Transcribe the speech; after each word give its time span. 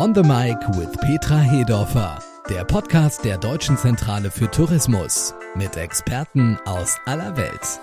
On 0.00 0.14
the 0.14 0.22
Mic 0.22 0.60
with 0.78 0.96
Petra 1.00 1.38
Hedorfer, 1.38 2.20
der 2.48 2.62
Podcast 2.62 3.24
der 3.24 3.36
Deutschen 3.36 3.76
Zentrale 3.76 4.30
für 4.30 4.48
Tourismus 4.48 5.34
mit 5.56 5.76
Experten 5.76 6.56
aus 6.66 6.98
aller 7.04 7.36
Welt. 7.36 7.80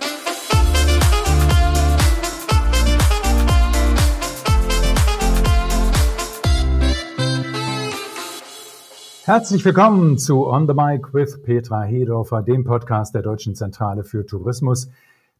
Herzlich 9.25 9.65
willkommen 9.65 10.17
zu 10.17 10.47
On 10.47 10.67
the 10.67 10.73
Mic 10.73 11.13
with 11.13 11.43
Petra 11.43 11.81
Hedorfer, 11.81 12.43
dem 12.43 12.63
Podcast 12.63 13.13
der 13.13 13.23
Deutschen 13.23 13.55
Zentrale 13.55 14.05
für 14.05 14.25
Tourismus. 14.25 14.89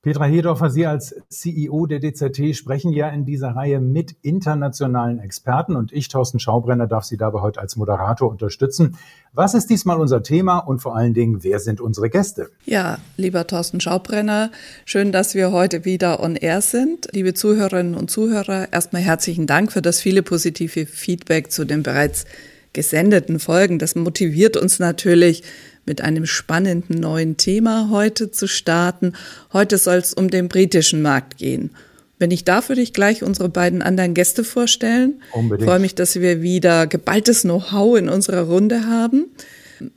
Petra 0.06 0.26
Hedorfer, 0.26 0.70
Sie 0.70 0.86
als 0.86 1.16
CEO 1.30 1.88
der 1.88 2.00
DZT 2.00 2.56
sprechen 2.56 2.94
ja 2.94 3.10
in 3.10 3.26
dieser 3.26 3.56
Reihe 3.56 3.80
mit 3.80 4.16
internationalen 4.22 5.18
Experten 5.18 5.76
und 5.76 5.92
ich, 5.92 6.10
Thorsten 6.10 6.40
Schaubrenner, 6.40 6.86
darf 6.86 7.06
Sie 7.06 7.18
dabei 7.18 7.42
heute 7.42 7.60
als 7.60 7.76
Moderator 7.76 8.30
unterstützen. 8.30 9.00
Was 9.34 9.56
ist 9.56 9.68
diesmal 9.72 10.00
unser 10.00 10.22
Thema 10.22 10.60
und 10.60 10.84
vor 10.84 10.96
allen 10.96 11.16
Dingen, 11.16 11.44
wer 11.44 11.58
sind 11.58 11.82
unsere 11.82 12.12
Gäste? 12.12 12.52
Ja, 12.68 13.00
lieber 13.18 13.48
Thorsten 13.48 13.82
Schaubrenner, 13.82 14.52
schön, 14.86 15.12
dass 15.12 15.34
wir 15.34 15.52
heute 15.52 15.86
wieder 15.86 16.22
on 16.22 16.36
air 16.36 16.62
sind. 16.62 17.08
Liebe 17.12 17.34
Zuhörerinnen 17.34 17.96
und 17.96 18.12
Zuhörer, 18.12 18.72
erstmal 18.72 19.02
herzlichen 19.02 19.48
Dank 19.48 19.72
für 19.72 19.82
das 19.82 20.02
viele 20.02 20.22
positive 20.22 20.86
Feedback 20.86 21.52
zu 21.52 21.66
den 21.66 21.82
bereits 21.82 22.26
gesendeten 22.74 23.40
Folgen. 23.40 23.80
Das 23.80 23.96
motiviert 23.96 24.56
uns 24.56 24.78
natürlich, 24.78 25.42
mit 25.86 26.02
einem 26.02 26.26
spannenden 26.26 27.00
neuen 27.00 27.38
Thema 27.38 27.90
heute 27.92 28.32
zu 28.32 28.48
starten. 28.48 29.14
Heute 29.54 29.78
soll 29.78 29.98
es 29.98 30.14
um 30.14 30.30
den 30.30 30.50
britischen 30.50 31.02
Markt 31.02 31.38
gehen. 31.38 31.72
Wenn 32.18 32.32
ich 32.32 32.46
darf, 32.46 32.70
würde 32.70 32.82
ich 32.82 32.94
gleich 32.94 33.24
unsere 33.24 33.50
beiden 33.50 33.82
anderen 33.82 34.14
Gäste 34.14 34.44
vorstellen. 34.44 35.22
Unbedingt. 35.34 35.62
Ich 35.62 35.70
freue 35.70 35.80
mich, 35.80 35.96
dass 35.96 36.20
wir 36.20 36.42
wieder 36.42 36.88
geballtes 36.88 37.42
Know-how 37.42 37.98
in 37.98 38.10
unserer 38.10 38.44
Runde 38.44 38.88
haben. 38.88 39.26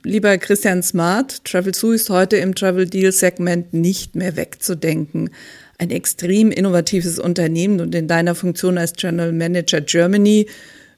Lieber 0.03 0.37
Christian 0.37 0.83
Smart, 0.83 1.45
Travel 1.45 1.73
Zoo 1.73 1.91
ist 1.91 2.09
heute 2.09 2.35
im 2.35 2.53
Travel 2.53 2.85
Deal 2.85 3.13
Segment 3.13 3.73
nicht 3.73 4.15
mehr 4.15 4.35
wegzudenken. 4.35 5.29
Ein 5.77 5.91
extrem 5.91 6.51
innovatives 6.51 7.19
Unternehmen 7.19 7.79
und 7.79 7.95
in 7.95 8.09
deiner 8.09 8.35
Funktion 8.35 8.77
als 8.77 8.93
General 8.93 9.31
Manager 9.31 9.79
Germany 9.79 10.47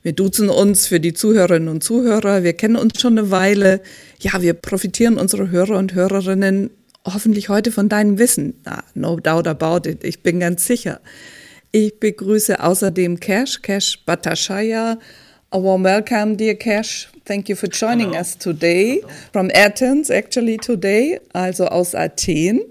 wir 0.03 0.13
duzen 0.13 0.49
uns 0.49 0.87
für 0.87 0.99
die 0.99 1.13
Zuhörerinnen 1.13 1.69
und 1.69 1.83
Zuhörer. 1.83 2.43
Wir 2.43 2.53
kennen 2.53 2.75
uns 2.75 2.99
schon 2.99 3.17
eine 3.17 3.29
Weile. 3.29 3.81
Ja, 4.19 4.41
wir 4.41 4.53
profitieren 4.53 5.17
unsere 5.17 5.51
Hörer 5.51 5.77
und 5.77 5.93
Hörerinnen 5.93 6.71
hoffentlich 7.05 7.49
heute 7.49 7.71
von 7.71 7.89
deinem 7.89 8.17
Wissen. 8.17 8.55
No 8.93 9.19
doubt 9.19 9.47
about 9.47 9.87
it. 9.87 10.03
Ich 10.03 10.23
bin 10.23 10.39
ganz 10.39 10.65
sicher. 10.65 10.99
Ich 11.71 11.99
begrüße 11.99 12.61
außerdem 12.61 13.19
Cash, 13.19 13.61
Cash 13.61 14.03
Batashaya. 14.05 14.97
A 15.51 15.61
warm 15.61 15.83
welcome, 15.83 16.35
dear 16.35 16.55
Cash. 16.55 17.09
Thank 17.25 17.49
you 17.49 17.55
for 17.55 17.69
joining 17.69 18.09
Hello. 18.09 18.21
us 18.21 18.37
today 18.37 19.03
from 19.31 19.51
Athens, 19.53 20.09
actually 20.09 20.57
today, 20.57 21.19
also 21.33 21.65
aus 21.67 21.93
Athen. 21.93 22.61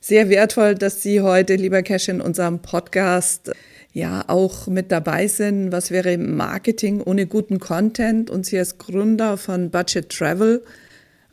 Sehr 0.00 0.28
wertvoll, 0.28 0.74
dass 0.74 1.02
Sie 1.02 1.20
heute, 1.20 1.56
lieber 1.56 1.82
Cash, 1.82 2.08
in 2.08 2.20
unserem 2.20 2.60
Podcast 2.60 3.50
ja 3.98 4.24
auch 4.28 4.68
mit 4.68 4.90
dabei 4.92 5.26
sind. 5.28 5.72
Was 5.72 5.90
wäre 5.90 6.16
Marketing 6.16 7.02
ohne 7.02 7.26
guten 7.26 7.58
Content? 7.58 8.30
Und 8.30 8.46
Sie 8.46 8.58
als 8.58 8.78
Gründer 8.78 9.36
von 9.36 9.70
Budget 9.70 10.08
Travel 10.08 10.62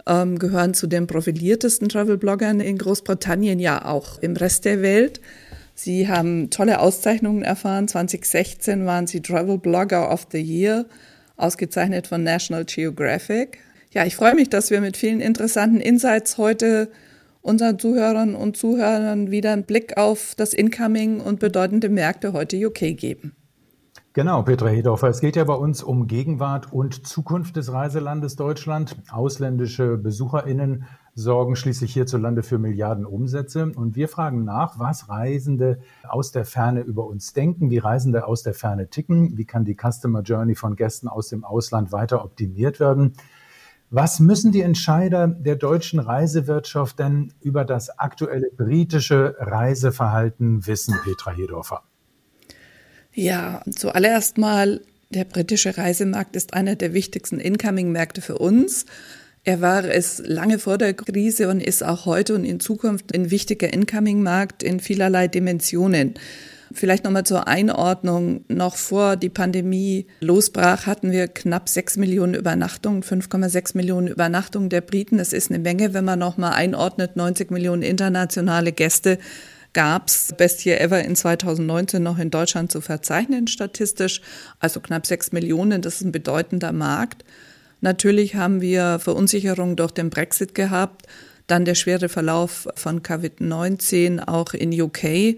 ähm, 0.07 0.39
gehören 0.39 0.73
zu 0.73 0.87
den 0.87 1.07
profiliertesten 1.07 1.89
Travel-Bloggern 1.89 2.59
in 2.59 2.77
Großbritannien, 2.77 3.59
ja 3.59 3.85
auch 3.85 4.19
im 4.19 4.35
Rest 4.35 4.65
der 4.65 4.81
Welt. 4.81 5.21
Sie 5.75 6.07
haben 6.07 6.49
tolle 6.49 6.79
Auszeichnungen 6.79 7.43
erfahren. 7.43 7.87
2016 7.87 8.85
waren 8.85 9.07
Sie 9.07 9.21
Travel 9.21 9.57
Blogger 9.57 10.11
of 10.11 10.27
the 10.31 10.41
Year, 10.41 10.85
ausgezeichnet 11.37 12.07
von 12.07 12.23
National 12.23 12.65
Geographic. 12.65 13.59
Ja, 13.91 14.05
ich 14.05 14.15
freue 14.15 14.35
mich, 14.35 14.49
dass 14.49 14.71
wir 14.71 14.81
mit 14.81 14.97
vielen 14.97 15.21
interessanten 15.21 15.79
Insights 15.79 16.37
heute 16.37 16.89
unseren 17.45 17.79
Zuhörern 17.79 18.35
und 18.35 18.57
Zuhörern 18.57 19.31
wieder 19.31 19.53
einen 19.53 19.63
Blick 19.63 19.97
auf 19.97 20.33
das 20.35 20.53
Incoming 20.53 21.21
und 21.21 21.39
bedeutende 21.39 21.89
Märkte 21.89 22.33
heute 22.33 22.57
UK 22.57 22.97
geben. 22.97 23.35
Genau, 24.13 24.43
Petra 24.43 24.67
Hedorfer. 24.69 25.09
Es 25.09 25.19
geht 25.19 25.35
ja 25.35 25.43
bei 25.43 25.55
uns 25.55 25.83
um 25.83 26.07
Gegenwart 26.07 26.71
und 26.71 27.05
Zukunft 27.05 27.57
des 27.57 27.73
Reiselandes 27.73 28.37
Deutschland. 28.37 28.95
Ausländische 29.11 29.97
BesucherInnen 29.97 30.85
sorgen 31.15 31.57
schließlich 31.57 31.93
hierzulande 31.93 32.41
für 32.41 32.57
Milliarden 32.57 33.05
Umsätze. 33.05 33.69
Und 33.75 33.97
wir 33.97 34.07
fragen 34.07 34.45
nach, 34.45 34.79
was 34.79 35.09
Reisende 35.09 35.79
aus 36.07 36.31
der 36.31 36.45
Ferne 36.45 36.79
über 36.79 37.05
uns 37.05 37.33
denken, 37.33 37.69
wie 37.69 37.77
Reisende 37.77 38.25
aus 38.25 38.41
der 38.41 38.53
Ferne 38.53 38.89
ticken, 38.89 39.37
wie 39.37 39.43
kann 39.43 39.65
die 39.65 39.75
Customer 39.75 40.21
Journey 40.21 40.55
von 40.55 40.77
Gästen 40.77 41.09
aus 41.09 41.27
dem 41.27 41.43
Ausland 41.43 41.91
weiter 41.91 42.23
optimiert 42.23 42.79
werden. 42.79 43.15
Was 43.89 44.19
müssen 44.19 44.51
die 44.51 44.61
Entscheider 44.61 45.27
der 45.27 45.55
deutschen 45.55 45.99
Reisewirtschaft 45.99 46.99
denn 46.99 47.33
über 47.41 47.65
das 47.65 47.89
aktuelle 47.99 48.49
britische 48.49 49.35
Reiseverhalten 49.39 50.65
wissen, 50.65 50.95
Petra 51.03 51.31
Hedorfer? 51.31 51.83
Ja, 53.13 53.61
zuallererst 53.69 54.37
mal, 54.37 54.81
der 55.11 55.23
britische 55.23 55.77
Reisemarkt 55.77 56.35
ist 56.35 56.53
einer 56.53 56.75
der 56.75 56.93
wichtigsten 56.93 57.39
Incoming-Märkte 57.39 58.21
für 58.21 58.37
uns. 58.39 58.85
Er 59.43 59.61
war 59.61 59.85
es 59.85 60.21
lange 60.25 60.57
vor 60.57 60.79
der 60.79 60.95
Krise 60.95 61.47
und 61.49 61.61
ist 61.61 61.83
auch 61.83 62.07
heute 62.07 62.33
und 62.33 62.43
in 62.43 62.59
Zukunft 62.59 63.13
ein 63.13 63.29
wichtiger 63.29 63.71
Incoming-Markt 63.71 64.63
in 64.63 64.79
vielerlei 64.79 65.27
Dimensionen. 65.27 66.15
Vielleicht 66.73 67.03
nochmal 67.03 67.25
zur 67.25 67.47
Einordnung. 67.47 68.43
Noch 68.47 68.75
vor 68.75 69.15
die 69.15 69.29
Pandemie 69.29 70.07
losbrach, 70.19 70.85
hatten 70.85 71.11
wir 71.11 71.27
knapp 71.27 71.69
sechs 71.69 71.97
Millionen 71.97 72.33
Übernachtungen, 72.33 73.03
5,6 73.03 73.77
Millionen 73.77 74.07
Übernachtungen 74.07 74.69
der 74.69 74.81
Briten. 74.81 75.17
Das 75.17 75.33
ist 75.33 75.51
eine 75.51 75.59
Menge, 75.59 75.93
wenn 75.93 76.05
man 76.05 76.19
nochmal 76.19 76.53
einordnet, 76.53 77.15
90 77.15 77.51
Millionen 77.51 77.81
internationale 77.81 78.71
Gäste 78.71 79.19
gab's 79.75 80.33
Best 80.37 80.65
Year 80.65 80.79
Ever 80.79 81.03
in 81.03 81.15
2019 81.17 82.01
noch 82.01 82.17
in 82.17 82.31
Deutschland 82.31 82.71
zu 82.71 82.79
verzeichnen, 82.79 83.47
statistisch. 83.47 84.21
Also 84.59 84.79
knapp 84.79 85.05
sechs 85.05 85.33
Millionen, 85.33 85.81
das 85.81 85.95
ist 85.95 86.01
ein 86.01 86.13
bedeutender 86.13 86.71
Markt. 86.71 87.25
Natürlich 87.81 88.35
haben 88.35 88.61
wir 88.61 88.99
Verunsicherung 88.99 89.75
durch 89.75 89.91
den 89.91 90.09
Brexit 90.09 90.55
gehabt, 90.55 91.05
dann 91.45 91.65
der 91.65 91.75
schwere 91.75 92.07
Verlauf 92.07 92.67
von 92.75 93.03
Covid-19 93.03 94.27
auch 94.27 94.53
in 94.53 94.81
UK. 94.81 95.37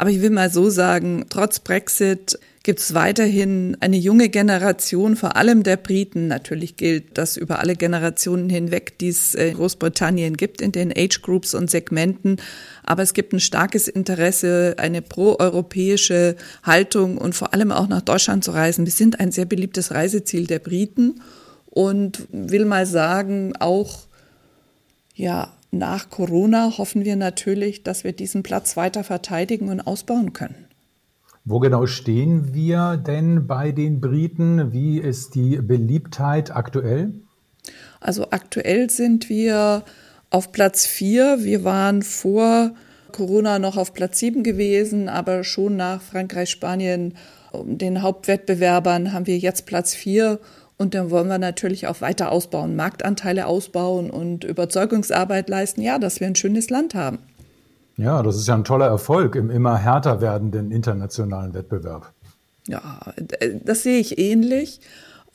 Aber 0.00 0.08
ich 0.08 0.22
will 0.22 0.30
mal 0.30 0.48
so 0.48 0.70
sagen, 0.70 1.26
trotz 1.28 1.58
Brexit 1.60 2.38
gibt 2.62 2.80
es 2.80 2.94
weiterhin 2.94 3.76
eine 3.80 3.98
junge 3.98 4.30
Generation, 4.30 5.14
vor 5.14 5.36
allem 5.36 5.62
der 5.62 5.76
Briten. 5.76 6.26
Natürlich 6.26 6.78
gilt 6.78 7.18
das 7.18 7.36
über 7.36 7.58
alle 7.58 7.76
Generationen 7.76 8.48
hinweg, 8.48 8.98
die 8.98 9.08
es 9.08 9.34
in 9.34 9.52
Großbritannien 9.52 10.38
gibt, 10.38 10.62
in 10.62 10.72
den 10.72 10.90
Age 10.90 11.20
Groups 11.20 11.52
und 11.52 11.70
Segmenten. 11.70 12.38
Aber 12.82 13.02
es 13.02 13.12
gibt 13.12 13.34
ein 13.34 13.40
starkes 13.40 13.88
Interesse, 13.88 14.76
eine 14.78 15.02
proeuropäische 15.02 16.36
Haltung 16.62 17.18
und 17.18 17.34
vor 17.34 17.52
allem 17.52 17.70
auch 17.70 17.86
nach 17.86 18.00
Deutschland 18.00 18.42
zu 18.42 18.52
reisen. 18.52 18.86
Wir 18.86 18.92
sind 18.92 19.20
ein 19.20 19.32
sehr 19.32 19.44
beliebtes 19.44 19.90
Reiseziel 19.90 20.46
der 20.46 20.60
Briten 20.60 21.20
und 21.66 22.26
will 22.32 22.64
mal 22.64 22.86
sagen, 22.86 23.52
auch 23.58 24.06
ja, 25.14 25.52
nach 25.70 26.10
Corona 26.10 26.78
hoffen 26.78 27.04
wir 27.04 27.16
natürlich, 27.16 27.82
dass 27.82 28.04
wir 28.04 28.12
diesen 28.12 28.42
Platz 28.42 28.76
weiter 28.76 29.04
verteidigen 29.04 29.68
und 29.68 29.80
ausbauen 29.80 30.32
können. 30.32 30.66
Wo 31.44 31.58
genau 31.58 31.86
stehen 31.86 32.52
wir 32.54 32.96
denn 32.96 33.46
bei 33.46 33.72
den 33.72 34.00
Briten? 34.00 34.72
Wie 34.72 34.98
ist 34.98 35.34
die 35.34 35.56
Beliebtheit 35.56 36.54
aktuell? 36.54 37.14
Also 38.00 38.30
aktuell 38.30 38.90
sind 38.90 39.28
wir 39.28 39.84
auf 40.30 40.52
Platz 40.52 40.86
vier. 40.86 41.38
Wir 41.40 41.64
waren 41.64 42.02
vor 42.02 42.72
Corona 43.12 43.58
noch 43.58 43.76
auf 43.76 43.94
Platz 43.94 44.18
sieben 44.18 44.42
gewesen, 44.42 45.08
aber 45.08 45.44
schon 45.44 45.76
nach 45.76 46.02
Frankreich, 46.02 46.50
Spanien, 46.50 47.14
den 47.64 48.02
Hauptwettbewerbern 48.02 49.12
haben 49.12 49.26
wir 49.26 49.38
jetzt 49.38 49.66
Platz 49.66 49.94
vier 49.94 50.40
und 50.80 50.94
dann 50.94 51.10
wollen 51.10 51.28
wir 51.28 51.36
natürlich 51.36 51.88
auch 51.88 52.00
weiter 52.00 52.32
ausbauen, 52.32 52.74
Marktanteile 52.74 53.44
ausbauen 53.44 54.10
und 54.10 54.44
Überzeugungsarbeit 54.44 55.50
leisten, 55.50 55.82
ja, 55.82 55.98
dass 55.98 56.20
wir 56.20 56.26
ein 56.26 56.36
schönes 56.36 56.70
Land 56.70 56.94
haben. 56.94 57.18
Ja, 57.98 58.22
das 58.22 58.36
ist 58.36 58.48
ja 58.48 58.54
ein 58.54 58.64
toller 58.64 58.86
Erfolg 58.86 59.34
im 59.34 59.50
immer 59.50 59.76
härter 59.76 60.22
werdenden 60.22 60.70
internationalen 60.70 61.52
Wettbewerb. 61.52 62.14
Ja, 62.66 62.98
das 63.62 63.82
sehe 63.82 63.98
ich 63.98 64.18
ähnlich. 64.18 64.80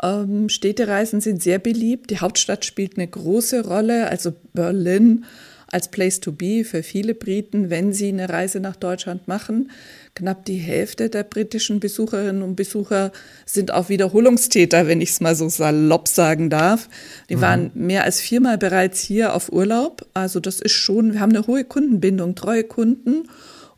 Ähm, 0.01 0.49
Städtereisen 0.49 1.21
sind 1.21 1.43
sehr 1.43 1.59
beliebt. 1.59 2.09
Die 2.09 2.21
Hauptstadt 2.21 2.65
spielt 2.65 2.97
eine 2.97 3.07
große 3.07 3.67
Rolle, 3.67 4.09
also 4.09 4.31
Berlin 4.53 5.25
als 5.75 5.89
Place 5.89 6.21
to 6.21 6.31
be 6.31 6.63
für 6.63 6.83
viele 6.83 7.13
Briten, 7.13 7.69
wenn 7.69 7.91
sie 7.91 8.07
eine 8.07 8.29
Reise 8.29 8.61
nach 8.61 8.77
Deutschland 8.77 9.27
machen. 9.27 9.71
Knapp 10.15 10.45
die 10.45 10.55
Hälfte 10.55 11.09
der 11.09 11.23
britischen 11.23 11.81
Besucherinnen 11.81 12.43
und 12.43 12.55
Besucher 12.55 13.11
sind 13.45 13.73
auch 13.73 13.89
Wiederholungstäter, 13.89 14.87
wenn 14.87 15.01
ich 15.01 15.09
es 15.09 15.19
mal 15.19 15.35
so 15.35 15.49
salopp 15.49 16.07
sagen 16.07 16.49
darf. 16.49 16.87
Die 17.29 17.35
mhm. 17.35 17.41
waren 17.41 17.71
mehr 17.73 18.05
als 18.05 18.21
viermal 18.21 18.57
bereits 18.57 19.01
hier 19.01 19.35
auf 19.35 19.51
Urlaub. 19.51 20.07
Also 20.13 20.39
das 20.39 20.61
ist 20.61 20.71
schon, 20.71 21.11
wir 21.11 21.19
haben 21.19 21.35
eine 21.35 21.45
hohe 21.45 21.65
Kundenbindung, 21.65 22.35
treue 22.35 22.63
Kunden. 22.63 23.27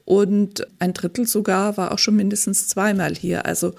Und 0.05 0.67
ein 0.77 0.94
Drittel 0.94 1.25
sogar 1.25 1.77
war 1.77 1.91
auch 1.91 1.99
schon 1.99 2.15
mindestens 2.15 2.67
zweimal 2.67 3.15
hier. 3.15 3.47
Also 3.47 3.73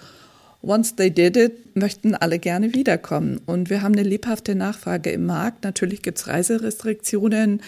once 0.68 0.94
they 0.94 1.10
did 1.10 1.36
it, 1.36 1.74
möchten 1.74 2.14
alle 2.14 2.38
gerne 2.38 2.74
wiederkommen. 2.74 3.40
Und 3.46 3.70
wir 3.70 3.82
haben 3.82 3.94
eine 3.94 4.02
lebhafte 4.02 4.54
Nachfrage 4.54 5.10
im 5.10 5.24
Markt. 5.24 5.64
Natürlich 5.64 6.02
gibt 6.02 6.18
es 6.18 6.28
Reiserestriktionen 6.28 7.62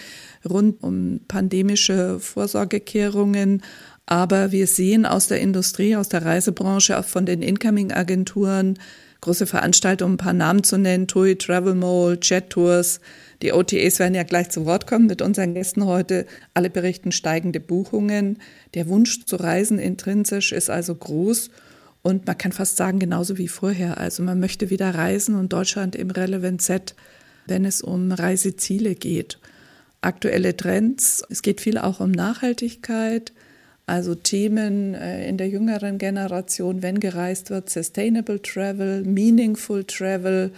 rund 0.47 0.83
um 0.83 1.19
pandemische 1.27 2.19
Vorsorgekehrungen. 2.19 3.63
Aber 4.05 4.51
wir 4.51 4.67
sehen 4.67 5.05
aus 5.05 5.27
der 5.27 5.41
Industrie, 5.41 5.95
aus 5.95 6.09
der 6.09 6.23
Reisebranche, 6.23 6.99
auch 6.99 7.05
von 7.05 7.25
den 7.25 7.41
Incoming-Agenturen, 7.41 8.77
große 9.21 9.45
Veranstaltungen, 9.47 10.11
um 10.11 10.15
ein 10.15 10.17
paar 10.17 10.33
Namen 10.33 10.63
zu 10.63 10.77
nennen, 10.77 11.07
TUI, 11.07 11.35
Travel 11.35 11.75
Mall, 11.75 12.17
Jet 12.21 12.49
Tours. 12.49 12.99
Die 13.41 13.53
OTAs 13.53 13.99
werden 13.99 14.15
ja 14.15 14.23
gleich 14.23 14.49
zu 14.49 14.65
Wort 14.65 14.85
kommen 14.85 15.07
mit 15.07 15.21
unseren 15.21 15.53
Gästen 15.53 15.85
heute. 15.85 16.25
Alle 16.53 16.69
berichten 16.69 17.11
steigende 17.11 17.59
Buchungen. 17.59 18.39
Der 18.73 18.87
Wunsch 18.87 19.25
zu 19.25 19.37
reisen 19.37 19.79
intrinsisch 19.79 20.51
ist 20.51 20.69
also 20.69 20.93
groß. 20.93 21.49
Und 22.03 22.25
man 22.25 22.37
kann 22.37 22.51
fast 22.51 22.77
sagen, 22.77 22.99
genauso 22.99 23.37
wie 23.37 23.47
vorher. 23.47 23.99
Also 23.99 24.23
man 24.23 24.39
möchte 24.39 24.69
wieder 24.69 24.95
reisen 24.95 25.35
und 25.35 25.53
Deutschland 25.53 25.95
im 25.95 26.09
Relevant 26.09 26.61
Set, 26.61 26.95
wenn 27.45 27.65
es 27.65 27.81
um 27.81 28.11
Reiseziele 28.11 28.95
geht. 28.95 29.37
Aktuelle 30.01 30.57
Trends, 30.57 31.23
es 31.29 31.43
geht 31.43 31.61
viel 31.61 31.77
auch 31.77 31.99
um 31.99 32.11
Nachhaltigkeit. 32.11 33.31
Also 33.85 34.15
Themen 34.15 34.95
äh, 34.95 35.27
in 35.27 35.37
der 35.37 35.49
jüngeren 35.49 35.97
Generation, 35.97 36.81
wenn 36.81 36.99
gereist 36.99 37.49
wird, 37.49 37.69
Sustainable 37.69 38.41
Travel, 38.41 39.03
Meaningful 39.03 39.83
Travel. 39.83 40.51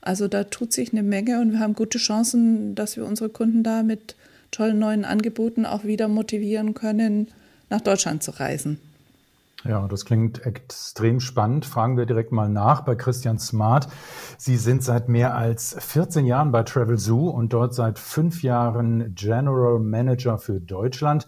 Also 0.00 0.26
da 0.26 0.44
tut 0.44 0.72
sich 0.72 0.92
eine 0.92 1.02
Menge 1.02 1.40
und 1.40 1.52
wir 1.52 1.60
haben 1.60 1.74
gute 1.74 1.98
Chancen, 1.98 2.74
dass 2.74 2.96
wir 2.96 3.04
unsere 3.04 3.28
Kunden 3.28 3.62
da 3.62 3.82
mit 3.82 4.16
tollen 4.50 4.78
neuen 4.78 5.04
Angeboten 5.04 5.66
auch 5.66 5.84
wieder 5.84 6.08
motivieren 6.08 6.74
können, 6.74 7.28
nach 7.68 7.82
Deutschland 7.82 8.22
zu 8.22 8.30
reisen. 8.30 8.78
Ja, 9.64 9.88
das 9.88 10.04
klingt 10.04 10.46
extrem 10.46 11.18
spannend. 11.18 11.66
Fragen 11.66 11.96
wir 11.96 12.06
direkt 12.06 12.30
mal 12.30 12.48
nach 12.48 12.82
bei 12.82 12.94
Christian 12.94 13.38
Smart. 13.38 13.88
Sie 14.36 14.56
sind 14.56 14.84
seit 14.84 15.08
mehr 15.08 15.34
als 15.34 15.76
14 15.78 16.26
Jahren 16.26 16.52
bei 16.52 16.62
Travel 16.62 16.96
Zoo 16.96 17.28
und 17.28 17.52
dort 17.52 17.74
seit 17.74 17.98
fünf 17.98 18.42
Jahren 18.42 19.14
General 19.14 19.80
Manager 19.80 20.38
für 20.38 20.60
Deutschland. 20.60 21.26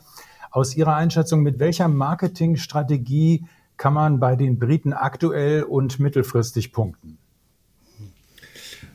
Aus 0.52 0.76
Ihrer 0.76 0.94
Einschätzung, 0.94 1.42
mit 1.42 1.58
welcher 1.58 1.88
Marketingstrategie 1.88 3.46
kann 3.76 3.94
man 3.94 4.20
bei 4.20 4.36
den 4.36 4.58
Briten 4.58 4.92
aktuell 4.92 5.62
und 5.62 5.98
mittelfristig 5.98 6.72
punkten? 6.72 7.19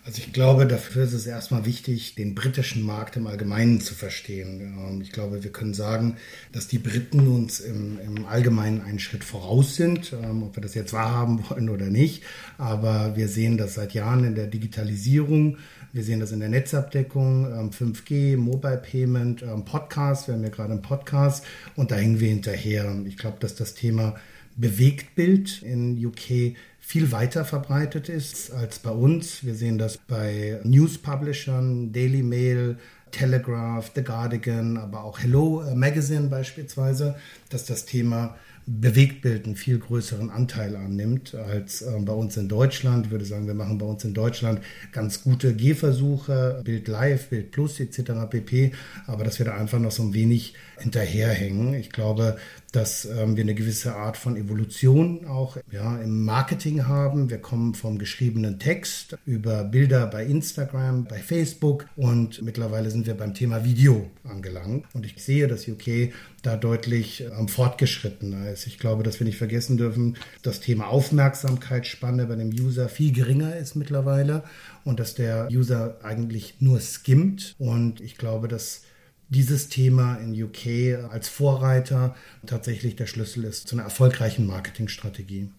Also 0.05 0.19
ich 0.19 0.33
glaube, 0.33 0.67
dafür 0.67 1.03
ist 1.03 1.13
es 1.13 1.25
erstmal 1.25 1.65
wichtig, 1.65 2.13
den 2.13 2.35
britischen 2.35 2.83
Markt 2.83 3.15
im 3.15 3.25
Allgemeinen 3.25 3.81
zu 3.81 3.95
verstehen. 3.95 4.61
Ähm, 4.61 5.01
ich 5.01 5.11
glaube, 5.11 5.43
wir 5.43 5.51
können 5.51 5.73
sagen, 5.73 6.17
dass 6.51 6.67
die 6.67 6.77
Briten 6.77 7.27
uns 7.27 7.59
im, 7.59 7.99
im 7.99 8.27
Allgemeinen 8.27 8.81
einen 8.81 8.99
Schritt 8.99 9.23
voraus 9.23 9.75
sind, 9.75 10.13
ähm, 10.13 10.43
ob 10.43 10.55
wir 10.55 10.61
das 10.61 10.75
jetzt 10.75 10.93
wahrhaben 10.93 11.43
wollen 11.49 11.69
oder 11.69 11.87
nicht. 11.87 12.21
Aber 12.59 13.15
wir 13.15 13.27
sehen 13.27 13.57
das 13.57 13.73
seit 13.73 13.95
Jahren 13.95 14.23
in 14.25 14.35
der 14.35 14.45
Digitalisierung. 14.45 15.57
Wir 15.91 16.03
sehen 16.03 16.19
das 16.19 16.31
in 16.31 16.39
der 16.39 16.49
Netzabdeckung, 16.49 17.71
5G, 17.71 18.33
ähm, 18.33 18.41
Mobile 18.41 18.77
Payment, 18.77 19.43
Podcast. 19.65 20.27
Wir 20.27 20.35
haben 20.35 20.43
ja 20.43 20.49
gerade 20.49 20.73
einen 20.73 20.83
Podcast 20.83 21.43
und 21.75 21.89
da 21.89 21.95
hängen 21.95 22.19
wir 22.19 22.29
hinterher. 22.29 22.95
Ich 23.07 23.17
glaube, 23.17 23.37
dass 23.39 23.55
das 23.55 23.73
Thema 23.73 24.13
Bewegtbild 24.55 25.63
in 25.63 26.05
UK 26.05 26.55
viel 26.85 27.11
weiter 27.11 27.45
verbreitet 27.45 28.09
ist 28.09 28.51
als 28.51 28.77
bei 28.77 28.91
uns. 28.91 29.43
Wir 29.43 29.55
sehen 29.55 29.79
das 29.79 29.97
bei 29.97 30.59
News-Publishern, 30.63 31.91
Daily 31.91 32.21
Mail, 32.21 32.77
Telegraph, 33.09 33.91
The 33.95 34.03
Guardian, 34.03 34.77
aber 34.77 35.03
auch 35.03 35.19
Hello 35.19 35.63
Magazine 35.73 36.27
beispielsweise, 36.27 37.15
dass 37.49 37.65
das 37.65 37.85
Thema 37.85 38.35
Bewegtbild 38.67 39.45
einen 39.45 39.55
viel 39.55 39.79
größeren 39.79 40.29
Anteil 40.29 40.75
annimmt 40.75 41.35
als 41.35 41.81
äh, 41.81 41.99
bei 42.01 42.13
uns 42.13 42.35
in 42.37 42.49
Deutschland. 42.49 43.07
Ich 43.07 43.11
würde 43.11 43.25
sagen, 43.25 43.45
wir 43.45 43.53
machen 43.53 43.77
bei 43.77 43.85
uns 43.85 44.03
in 44.03 44.13
Deutschland 44.15 44.59
ganz 44.91 45.23
gute 45.23 45.55
Gehversuche, 45.55 46.61
Bild 46.63 46.87
Live, 46.87 47.29
Bild 47.29 47.51
Plus 47.51 47.79
etc. 47.79 48.27
pp. 48.29 48.71
Aber 49.05 49.23
dass 49.23 49.37
wir 49.37 49.45
da 49.45 49.55
einfach 49.55 49.79
noch 49.79 49.91
so 49.91 50.03
ein 50.03 50.13
wenig 50.15 50.55
hinterherhängen. 50.79 51.73
Ich 51.73 51.89
glaube, 51.89 52.37
dass 52.71 53.05
ähm, 53.05 53.37
wir 53.37 53.43
eine 53.43 53.55
gewisse 53.55 53.95
Art 53.95 54.17
von 54.17 54.35
Evolution 54.35 55.25
auch 55.25 55.57
ja, 55.71 55.97
im 55.97 56.25
Marketing 56.25 56.87
haben. 56.87 57.29
Wir 57.29 57.37
kommen 57.37 57.73
vom 57.73 57.97
geschriebenen 57.97 58.59
Text 58.59 59.17
über 59.25 59.63
Bilder 59.63 60.07
bei 60.07 60.25
Instagram, 60.25 61.05
bei 61.05 61.19
Facebook 61.19 61.85
und 61.95 62.41
mittlerweile 62.41 62.91
sind 62.91 63.07
wir 63.07 63.13
beim 63.13 63.33
Thema 63.33 63.63
Video 63.63 64.11
angelangt. 64.25 64.85
Und 64.93 65.05
ich 65.05 65.23
sehe, 65.23 65.47
dass 65.47 65.67
UK 65.67 66.11
da 66.43 66.57
deutlich 66.57 67.21
ähm, 67.21 67.47
fortgeschrittener 67.47 68.49
ist. 68.49 68.67
Ich 68.67 68.77
glaube, 68.77 69.03
dass 69.03 69.19
wir 69.19 69.25
nicht 69.25 69.37
vergessen 69.37 69.77
dürfen, 69.77 70.17
das 70.41 70.59
Thema 70.59 70.87
Aufmerksamkeitsspanne 70.87 72.25
bei 72.25 72.35
dem 72.35 72.49
User 72.49 72.89
viel 72.89 73.13
geringer 73.13 73.55
ist 73.55 73.75
mittlerweile 73.75 74.43
und 74.83 74.99
dass 74.99 75.15
der 75.15 75.47
User 75.49 75.97
eigentlich 76.03 76.55
nur 76.59 76.81
skimmt. 76.81 77.55
Und 77.57 78.01
ich 78.01 78.17
glaube, 78.17 78.47
dass 78.47 78.81
dieses 79.29 79.69
Thema 79.69 80.15
in 80.15 80.31
UK 80.41 81.11
als 81.11 81.27
Vorreiter 81.27 82.15
tatsächlich 82.45 82.95
der 82.95 83.07
Schlüssel 83.07 83.43
ist 83.43 83.67
zu 83.67 83.75
einer 83.75 83.83
erfolgreichen 83.83 84.45
Marketingstrategie. 84.45 85.49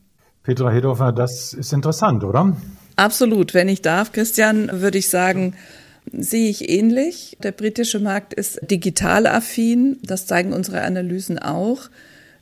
Petra 0.42 0.70
Hedorfer, 0.70 1.12
das 1.12 1.52
ist 1.52 1.72
interessant, 1.72 2.22
oder? 2.22 2.56
Absolut. 2.94 3.52
Wenn 3.52 3.68
ich 3.68 3.82
darf, 3.82 4.12
Christian, 4.12 4.80
würde 4.80 4.98
ich 4.98 5.08
sagen, 5.08 5.54
sehe 6.12 6.48
ich 6.48 6.68
ähnlich. 6.68 7.36
Der 7.42 7.50
britische 7.50 7.98
Markt 7.98 8.32
ist 8.32 8.60
digital 8.70 9.26
affin. 9.26 9.98
Das 10.04 10.26
zeigen 10.26 10.52
unsere 10.52 10.82
Analysen 10.82 11.38
auch. 11.38 11.90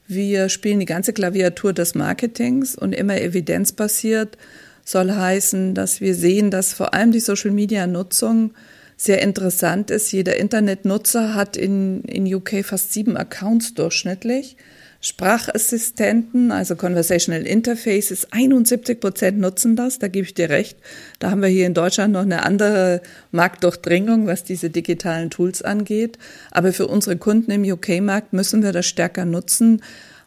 Wir 0.07 0.51
spielen 0.51 0.81
die 0.81 0.87
ganze 0.87 1.15
Klaviatur 1.15 1.73
des 1.73 1.95
Marketings 1.95 2.77
und 2.77 2.93
immer 2.93 3.19
evidenzbasiert 3.21 4.37
soll 4.85 5.13
heißen, 5.13 5.75
dass 5.75 6.01
wir 6.01 6.15
sehen, 6.15 6.51
dass 6.51 6.75
vor 6.75 6.93
allem 6.93 7.11
die 7.11 7.21
Social-Media-Nutzung 7.21 8.53
sehr 8.97 9.23
interessant 9.23 9.91
ist. 9.91 10.13
Jeder 10.13 10.37
Internetnutzer 10.37 11.35
hat 11.35 11.57
in, 11.57 12.03
in 12.05 12.33
UK 12.33 12.65
fast 12.65 12.93
sieben 12.93 13.17
Accounts 13.17 13.75
durchschnittlich. 13.75 14.57
Sprachassistenten, 15.01 16.51
also 16.51 16.77
Conversational 16.77 17.43
Interfaces, 17.43 18.29
71 18.31 19.01
Prozent 19.01 19.39
nutzen 19.39 19.77
das, 19.77 19.99
da 19.99 20.09
gebe 20.09 20.27
ich 20.27 20.33
dir 20.33 20.49
recht. 20.49 20.79
Da 21.19 21.31
haben 21.31 21.43
wir 21.43 21.49
hier 21.49 21.67
in 21.67 21.75
Deutschland 21.75 22.15
noch 22.15 22.23
eine 22.23 22.43
andere 22.43 23.03
Marktdurchdringung, 23.31 24.27
was 24.27 24.45
diese 24.45 24.71
digitalen 24.71 25.29
Tools 25.29 25.61
angeht. 25.61 26.17
Aber 26.53 26.73
für 26.73 26.87
unsere 26.87 27.19
Kunden 27.19 27.51
im 27.51 27.71
UK-Markt 27.71 28.33
müssen 28.33 28.63
wir 28.63 28.73
das 28.73 28.87
stärker 28.87 29.27
nutzen. 29.27 29.83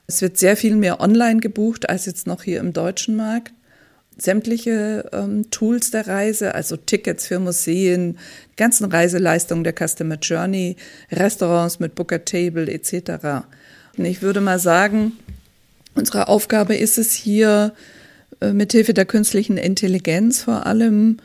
Es 0.06 0.22
wird 0.22 0.38
sehr 0.38 0.56
viel 0.56 0.76
mehr 0.76 1.02
online 1.02 1.40
gebucht 1.40 1.90
als 1.90 2.06
jetzt 2.06 2.28
noch 2.28 2.44
hier 2.44 2.60
im 2.60 2.72
deutschen 2.72 3.16
Markt 3.16 3.54
sämtliche 4.18 5.10
ähm, 5.14 5.50
Tools 5.52 5.92
der 5.92 6.08
Reise, 6.08 6.56
also 6.56 6.76
Tickets 6.76 7.28
für 7.28 7.40
Museen, 7.40 8.18
ganzen 8.56 8.86
Reiseleistungen 8.86 9.64
der 9.64 9.74
Customer 9.74 10.18
Journey, 10.22 10.76
Restaurants 11.12 11.80
mit 11.80 11.96
Booker 11.96 12.26
Table 12.26 12.72
etc. 12.72 13.46
Und 13.98 14.06
ich 14.06 14.22
würde 14.22 14.42
mal 14.42 14.60
sagen, 14.60 15.14
unsere 15.96 16.28
Aufgabe 16.28 16.76
ist 16.76 16.98
es 16.98 17.14
hier, 17.14 17.74
äh, 18.42 18.54
mithilfe 18.54 18.94
der 18.94 19.06
künstlichen 19.06 19.58
Intelligenz 19.58 20.44
vor 20.44 20.66
allem 20.66 21.18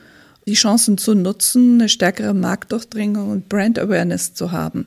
die 0.46 0.54
Chancen 0.54 0.98
zu 0.98 1.14
nutzen, 1.14 1.80
eine 1.80 1.88
stärkere 1.88 2.34
Marktdurchdringung 2.34 3.30
und 3.30 3.48
Brand 3.48 3.78
Awareness 3.78 4.34
zu 4.34 4.52
haben. 4.52 4.86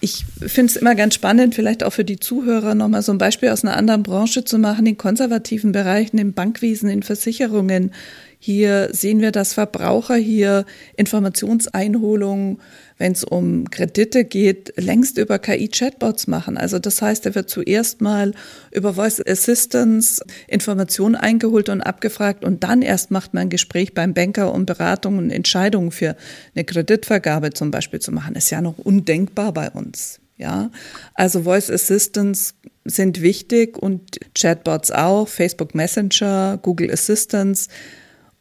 Ich 0.00 0.24
finde 0.38 0.70
es 0.70 0.76
immer 0.76 0.94
ganz 0.94 1.14
spannend, 1.14 1.54
vielleicht 1.54 1.82
auch 1.82 1.92
für 1.92 2.04
die 2.04 2.20
Zuhörer 2.20 2.74
nochmal 2.74 3.02
so 3.02 3.12
ein 3.12 3.18
Beispiel 3.18 3.48
aus 3.48 3.64
einer 3.64 3.76
anderen 3.76 4.02
Branche 4.02 4.44
zu 4.44 4.58
machen, 4.58 4.86
in 4.86 4.98
konservativen 4.98 5.72
Bereichen, 5.72 6.18
im 6.18 6.32
Bankwesen, 6.32 6.88
in 6.88 7.02
Versicherungen. 7.02 7.92
Hier 8.38 8.90
sehen 8.92 9.20
wir, 9.20 9.32
dass 9.32 9.54
Verbraucher 9.54 10.16
hier 10.16 10.66
Informationseinholungen, 10.96 12.58
wenn 12.98 13.12
es 13.12 13.24
um 13.24 13.70
Kredite 13.70 14.24
geht, 14.24 14.72
längst 14.76 15.18
über 15.18 15.38
KI-Chatbots 15.38 16.26
machen. 16.26 16.56
Also 16.56 16.78
das 16.78 17.02
heißt, 17.02 17.26
er 17.26 17.34
wird 17.34 17.50
zuerst 17.50 18.00
mal 18.00 18.32
über 18.72 18.94
Voice 18.94 19.20
Assistance 19.26 20.24
Informationen 20.46 21.14
eingeholt 21.14 21.68
und 21.68 21.82
abgefragt 21.82 22.44
und 22.44 22.64
dann 22.64 22.82
erst 22.82 23.10
macht 23.10 23.34
man 23.34 23.42
ein 23.42 23.50
Gespräch 23.50 23.94
beim 23.94 24.14
Banker, 24.14 24.52
um 24.54 24.66
Beratungen 24.66 25.18
und 25.18 25.30
Entscheidungen 25.30 25.90
für 25.90 26.16
eine 26.54 26.64
Kreditvergabe 26.64 27.50
zum 27.50 27.70
Beispiel 27.70 28.00
zu 28.00 28.12
machen. 28.12 28.34
Ist 28.34 28.50
ja 28.50 28.60
noch 28.60 28.78
undenkbar 28.78 29.52
bei 29.52 29.70
uns. 29.70 30.20
Ja, 30.38 30.70
also 31.14 31.42
Voice 31.42 31.70
Assistants 31.70 32.54
sind 32.84 33.22
wichtig 33.22 33.78
und 33.78 34.18
Chatbots 34.34 34.90
auch, 34.90 35.28
Facebook 35.28 35.74
Messenger, 35.74 36.58
Google 36.60 36.90
Assistants. 36.90 37.68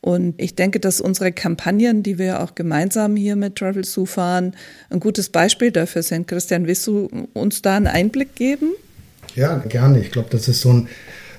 Und 0.06 0.40
ich 0.40 0.54
denke, 0.54 0.80
dass 0.80 1.02
unsere 1.02 1.32
Kampagnen, 1.32 2.04
die 2.04 2.20
wir 2.20 2.44
auch 2.44 2.54
gemeinsam 2.54 3.16
hier 3.16 3.36
mit 3.36 3.56
Travel 3.56 3.84
Zoo 3.84 4.06
fahren, 4.06 4.54
ein 4.92 5.00
gutes 5.00 5.30
Beispiel 5.30 5.72
dafür 5.72 6.04
sind. 6.04 6.28
Christian, 6.28 6.68
willst 6.68 6.86
du 6.86 7.10
uns 7.34 7.64
da 7.64 7.76
einen 7.76 7.88
Einblick 7.88 8.36
geben? 8.36 8.68
Ja, 9.34 9.58
gerne. 9.58 10.00
Ich 10.00 10.12
glaube, 10.12 10.28
das 10.30 10.48
ist 10.48 10.62
so 10.62 10.74
ein 10.74 10.90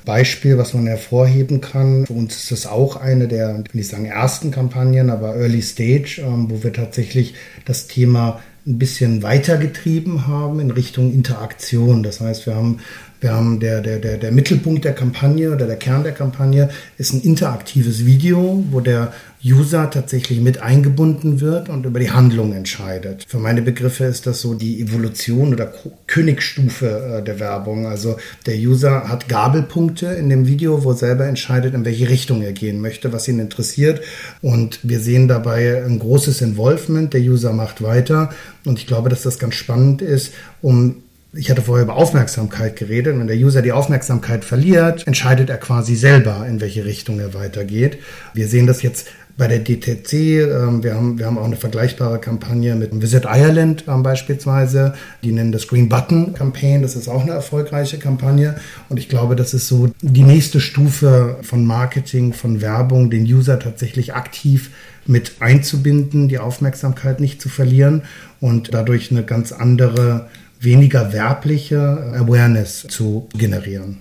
Beispiel, 0.04 0.58
was 0.58 0.74
man 0.74 0.88
hervorheben 0.88 1.60
kann. 1.60 2.06
Für 2.06 2.14
uns 2.14 2.34
ist 2.34 2.50
das 2.50 2.66
auch 2.66 2.96
eine 2.96 3.28
der, 3.28 3.50
ich 3.64 3.72
will 3.72 3.78
nicht 3.78 3.90
sagen 3.90 4.06
ersten 4.06 4.50
Kampagnen, 4.50 5.10
aber 5.10 5.36
Early 5.36 5.62
Stage, 5.62 6.20
ähm, 6.26 6.50
wo 6.50 6.64
wir 6.64 6.72
tatsächlich 6.72 7.34
das 7.66 7.86
Thema 7.86 8.40
ein 8.66 8.78
bisschen 8.78 9.22
weitergetrieben 9.22 10.26
haben 10.26 10.58
in 10.58 10.72
Richtung 10.72 11.12
Interaktion. 11.12 12.02
Das 12.02 12.20
heißt, 12.20 12.46
wir 12.46 12.56
haben 12.56 12.80
Wir 13.20 13.32
haben 13.32 13.60
der, 13.60 13.80
der, 13.80 13.98
der, 13.98 14.18
der 14.18 14.32
Mittelpunkt 14.32 14.84
der 14.84 14.92
Kampagne 14.92 15.52
oder 15.52 15.66
der 15.66 15.76
Kern 15.76 16.02
der 16.02 16.12
Kampagne 16.12 16.68
ist 16.98 17.12
ein 17.12 17.22
interaktives 17.22 18.04
Video, 18.04 18.64
wo 18.70 18.80
der 18.80 19.12
User 19.44 19.90
tatsächlich 19.90 20.40
mit 20.40 20.58
eingebunden 20.58 21.40
wird 21.40 21.68
und 21.68 21.86
über 21.86 22.00
die 22.00 22.10
Handlung 22.10 22.52
entscheidet. 22.52 23.24
Für 23.28 23.38
meine 23.38 23.62
Begriffe 23.62 24.04
ist 24.04 24.26
das 24.26 24.40
so 24.40 24.54
die 24.54 24.80
Evolution 24.80 25.52
oder 25.52 25.72
Königstufe 26.06 27.18
äh, 27.18 27.24
der 27.24 27.38
Werbung. 27.38 27.86
Also 27.86 28.16
der 28.46 28.56
User 28.56 29.08
hat 29.08 29.28
Gabelpunkte 29.28 30.06
in 30.06 30.28
dem 30.28 30.46
Video, 30.46 30.84
wo 30.84 30.90
er 30.90 30.96
selber 30.96 31.26
entscheidet, 31.26 31.74
in 31.74 31.84
welche 31.84 32.08
Richtung 32.08 32.42
er 32.42 32.52
gehen 32.52 32.80
möchte, 32.80 33.12
was 33.12 33.28
ihn 33.28 33.38
interessiert. 33.38 34.00
Und 34.42 34.80
wir 34.82 35.00
sehen 35.00 35.28
dabei 35.28 35.84
ein 35.84 35.98
großes 35.98 36.40
Involvement. 36.40 37.12
Der 37.12 37.20
User 37.20 37.52
macht 37.52 37.82
weiter. 37.82 38.30
Und 38.64 38.78
ich 38.78 38.86
glaube, 38.86 39.10
dass 39.10 39.22
das 39.22 39.38
ganz 39.38 39.54
spannend 39.54 40.02
ist, 40.02 40.32
um 40.60 41.02
ich 41.36 41.50
hatte 41.50 41.62
vorher 41.62 41.84
über 41.84 41.96
Aufmerksamkeit 41.96 42.76
geredet. 42.76 43.18
Wenn 43.18 43.26
der 43.26 43.36
User 43.36 43.62
die 43.62 43.72
Aufmerksamkeit 43.72 44.44
verliert, 44.44 45.06
entscheidet 45.06 45.50
er 45.50 45.58
quasi 45.58 45.94
selber, 45.94 46.46
in 46.48 46.60
welche 46.60 46.84
Richtung 46.84 47.20
er 47.20 47.34
weitergeht. 47.34 47.98
Wir 48.34 48.48
sehen 48.48 48.66
das 48.66 48.82
jetzt 48.82 49.08
bei 49.36 49.48
der 49.48 49.58
DTC. 49.58 50.12
Ähm, 50.12 50.82
wir, 50.82 50.94
haben, 50.94 51.18
wir 51.18 51.26
haben 51.26 51.38
auch 51.38 51.44
eine 51.44 51.56
vergleichbare 51.56 52.18
Kampagne 52.18 52.74
mit 52.74 52.90
Visit 53.00 53.24
Ireland 53.24 53.84
ähm, 53.86 54.02
beispielsweise. 54.02 54.94
Die 55.22 55.32
nennen 55.32 55.52
das 55.52 55.68
Green 55.68 55.88
Button 55.88 56.32
Campaign. 56.34 56.82
Das 56.82 56.96
ist 56.96 57.08
auch 57.08 57.22
eine 57.22 57.32
erfolgreiche 57.32 57.98
Kampagne. 57.98 58.56
Und 58.88 58.98
ich 58.98 59.08
glaube, 59.08 59.36
das 59.36 59.52
ist 59.52 59.68
so 59.68 59.90
die 60.00 60.22
nächste 60.22 60.60
Stufe 60.60 61.36
von 61.42 61.66
Marketing, 61.66 62.32
von 62.32 62.60
Werbung, 62.60 63.10
den 63.10 63.24
User 63.24 63.58
tatsächlich 63.58 64.14
aktiv 64.14 64.70
mit 65.06 65.36
einzubinden, 65.40 66.28
die 66.28 66.38
Aufmerksamkeit 66.38 67.20
nicht 67.20 67.40
zu 67.40 67.48
verlieren 67.48 68.02
und 68.40 68.74
dadurch 68.74 69.10
eine 69.12 69.22
ganz 69.22 69.52
andere 69.52 70.28
weniger 70.60 71.12
werbliche 71.12 71.78
Awareness 72.14 72.86
zu 72.88 73.28
generieren. 73.36 73.98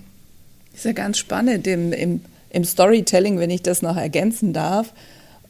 Das 0.72 0.80
ist 0.80 0.84
ja 0.84 0.92
ganz 0.92 1.18
spannend 1.18 1.66
im, 1.66 1.92
im, 1.92 2.20
im 2.50 2.64
Storytelling, 2.64 3.38
wenn 3.38 3.50
ich 3.50 3.62
das 3.62 3.82
noch 3.82 3.96
ergänzen 3.96 4.52
darf, 4.52 4.92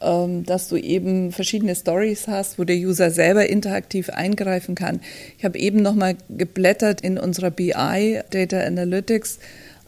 ähm, 0.01 0.45
dass 0.45 0.67
du 0.67 0.77
eben 0.77 1.31
verschiedene 1.31 1.75
Stories 1.75 2.27
hast, 2.27 2.59
wo 2.59 2.63
der 2.63 2.77
User 2.77 3.11
selber 3.11 3.47
interaktiv 3.49 4.09
eingreifen 4.09 4.75
kann. 4.75 4.99
Ich 5.37 5.43
habe 5.43 5.57
eben 5.57 5.81
noch 5.81 5.95
mal 5.95 6.15
geblättert 6.29 7.01
in 7.01 7.17
unserer 7.17 7.51
BI 7.51 8.21
Data 8.29 8.59
Analytics. 8.59 9.39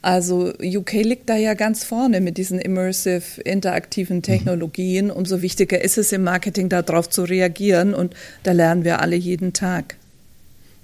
Also 0.01 0.53
UK 0.63 0.93
liegt 1.03 1.29
da 1.29 1.35
ja 1.35 1.53
ganz 1.53 1.83
vorne 1.83 2.21
mit 2.21 2.37
diesen 2.37 2.59
immersive 2.59 3.41
interaktiven 3.41 4.17
mhm. 4.17 4.23
Technologien. 4.23 5.11
Umso 5.11 5.41
wichtiger 5.41 5.81
ist 5.81 5.97
es 5.97 6.11
im 6.11 6.23
Marketing 6.23 6.69
darauf 6.69 7.09
zu 7.09 7.23
reagieren 7.23 7.93
und 7.93 8.15
da 8.43 8.51
lernen 8.51 8.83
wir 8.83 9.01
alle 9.01 9.15
jeden 9.15 9.53
Tag. 9.53 9.98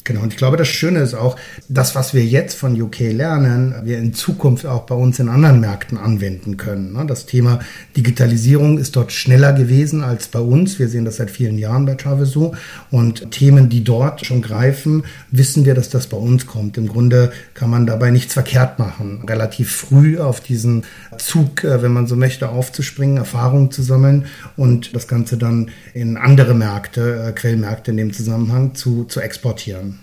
Genau, 0.05 0.21
und 0.21 0.33
ich 0.33 0.37
glaube, 0.37 0.55
das 0.55 0.67
Schöne 0.67 0.99
ist 0.99 1.15
auch, 1.15 1.35
das, 1.67 1.95
was 1.95 2.13
wir 2.13 2.23
jetzt 2.23 2.55
von 2.55 2.79
UK 2.79 3.11
lernen, 3.11 3.73
wir 3.85 3.97
in 3.97 4.13
Zukunft 4.13 4.63
auch 4.67 4.83
bei 4.83 4.93
uns 4.93 5.17
in 5.17 5.29
anderen 5.29 5.59
Märkten 5.59 5.97
anwenden 5.97 6.57
können. 6.57 6.93
Ne? 6.93 7.07
Das 7.07 7.25
Thema 7.25 7.57
Digitalisierung 7.97 8.77
ist 8.77 8.95
dort 8.95 9.11
schneller 9.11 9.51
gewesen 9.53 10.03
als 10.03 10.27
bei 10.27 10.37
uns. 10.37 10.77
Wir 10.77 10.89
sehen 10.89 11.05
das 11.05 11.15
seit 11.15 11.31
vielen 11.31 11.57
Jahren 11.57 11.87
bei 11.87 11.95
Traveso. 11.95 12.53
Und 12.91 13.31
Themen, 13.31 13.67
die 13.67 13.83
dort 13.83 14.23
schon 14.23 14.43
greifen, 14.43 15.05
wissen 15.31 15.65
wir, 15.65 15.73
dass 15.73 15.89
das 15.89 16.05
bei 16.05 16.17
uns 16.17 16.45
kommt. 16.45 16.77
Im 16.77 16.87
Grunde 16.87 17.31
kann 17.55 17.71
man 17.71 17.87
dabei 17.87 18.11
nichts 18.11 18.33
verkehrt 18.33 18.77
machen. 18.77 19.23
Relativ 19.27 19.71
früh 19.71 20.19
auf 20.19 20.39
diesen 20.39 20.83
Zug, 21.17 21.63
äh, 21.63 21.81
wenn 21.81 21.93
man 21.93 22.05
so 22.05 22.15
möchte, 22.15 22.49
aufzuspringen, 22.49 23.17
Erfahrungen 23.17 23.71
zu 23.71 23.81
sammeln 23.81 24.27
und 24.55 24.95
das 24.95 25.07
Ganze 25.07 25.37
dann 25.39 25.71
in 25.95 26.15
andere 26.15 26.53
Märkte, 26.53 27.25
äh, 27.27 27.31
Quellmärkte 27.31 27.89
in 27.89 27.97
dem 27.97 28.13
Zusammenhang 28.13 28.75
zu, 28.75 29.05
zu 29.05 29.19
exportieren. 29.19 29.94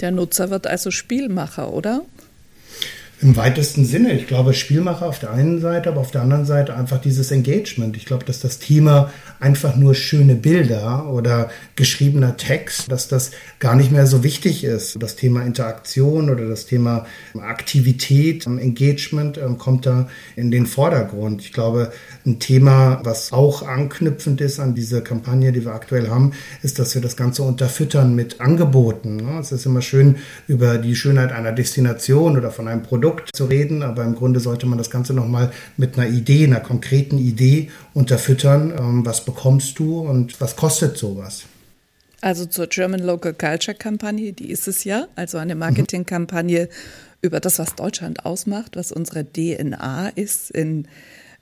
Der 0.00 0.10
Nutzer 0.10 0.50
wird 0.50 0.66
also 0.66 0.90
Spielmacher, 0.90 1.72
oder? 1.72 2.02
Im 3.22 3.34
weitesten 3.34 3.86
Sinne. 3.86 4.12
Ich 4.12 4.26
glaube, 4.26 4.52
Spielmacher 4.52 5.06
auf 5.06 5.18
der 5.18 5.30
einen 5.30 5.58
Seite, 5.58 5.88
aber 5.88 6.02
auf 6.02 6.10
der 6.10 6.20
anderen 6.20 6.44
Seite 6.44 6.76
einfach 6.76 7.00
dieses 7.00 7.30
Engagement. 7.30 7.96
Ich 7.96 8.04
glaube, 8.04 8.26
dass 8.26 8.40
das 8.40 8.58
Thema 8.58 9.10
einfach 9.40 9.74
nur 9.74 9.94
schöne 9.94 10.34
Bilder 10.34 11.08
oder 11.10 11.48
geschriebener 11.76 12.36
Text, 12.36 12.92
dass 12.92 13.08
das 13.08 13.30
gar 13.58 13.74
nicht 13.74 13.90
mehr 13.90 14.06
so 14.06 14.22
wichtig 14.22 14.64
ist. 14.64 15.02
Das 15.02 15.16
Thema 15.16 15.42
Interaktion 15.46 16.28
oder 16.28 16.46
das 16.46 16.66
Thema 16.66 17.06
Aktivität, 17.40 18.46
Engagement 18.46 19.38
ähm, 19.38 19.56
kommt 19.56 19.86
da 19.86 20.08
in 20.36 20.50
den 20.50 20.66
Vordergrund. 20.66 21.40
Ich 21.40 21.54
glaube, 21.54 21.92
ein 22.26 22.38
Thema, 22.38 23.00
was 23.02 23.32
auch 23.32 23.62
anknüpfend 23.62 24.42
ist 24.42 24.60
an 24.60 24.74
diese 24.74 25.00
Kampagne, 25.00 25.52
die 25.52 25.64
wir 25.64 25.72
aktuell 25.72 26.10
haben, 26.10 26.32
ist, 26.62 26.78
dass 26.78 26.94
wir 26.94 27.00
das 27.00 27.16
Ganze 27.16 27.44
unterfüttern 27.44 28.14
mit 28.14 28.42
Angeboten. 28.42 29.16
Ne? 29.16 29.38
Es 29.40 29.52
ist 29.52 29.64
immer 29.64 29.80
schön, 29.80 30.16
über 30.48 30.76
die 30.76 30.94
Schönheit 30.94 31.32
einer 31.32 31.52
Destination 31.52 32.36
oder 32.36 32.50
von 32.50 32.68
einem 32.68 32.82
Produkt 32.82 33.05
Produkt 33.06 33.36
zu 33.36 33.44
reden, 33.44 33.82
aber 33.84 34.02
im 34.02 34.16
Grunde 34.16 34.40
sollte 34.40 34.66
man 34.66 34.78
das 34.78 34.90
Ganze 34.90 35.14
nochmal 35.14 35.52
mit 35.76 35.96
einer 35.96 36.08
Idee, 36.08 36.44
einer 36.44 36.58
konkreten 36.58 37.18
Idee 37.18 37.70
unterfüttern. 37.94 38.74
Ähm, 38.76 39.06
was 39.06 39.24
bekommst 39.24 39.78
du 39.78 40.00
und 40.00 40.40
was 40.40 40.56
kostet 40.56 40.96
sowas? 40.96 41.44
Also 42.20 42.46
zur 42.46 42.66
German 42.66 43.00
Local 43.00 43.32
Culture 43.32 43.76
Kampagne, 43.76 44.32
die 44.32 44.50
ist 44.50 44.66
es 44.66 44.82
ja, 44.82 45.06
also 45.14 45.38
eine 45.38 45.54
Marketingkampagne 45.54 46.68
über 47.22 47.38
das, 47.38 47.60
was 47.60 47.76
Deutschland 47.76 48.24
ausmacht, 48.26 48.74
was 48.74 48.90
unsere 48.90 49.24
DNA 49.24 50.08
ist 50.14 50.50
in 50.50 50.88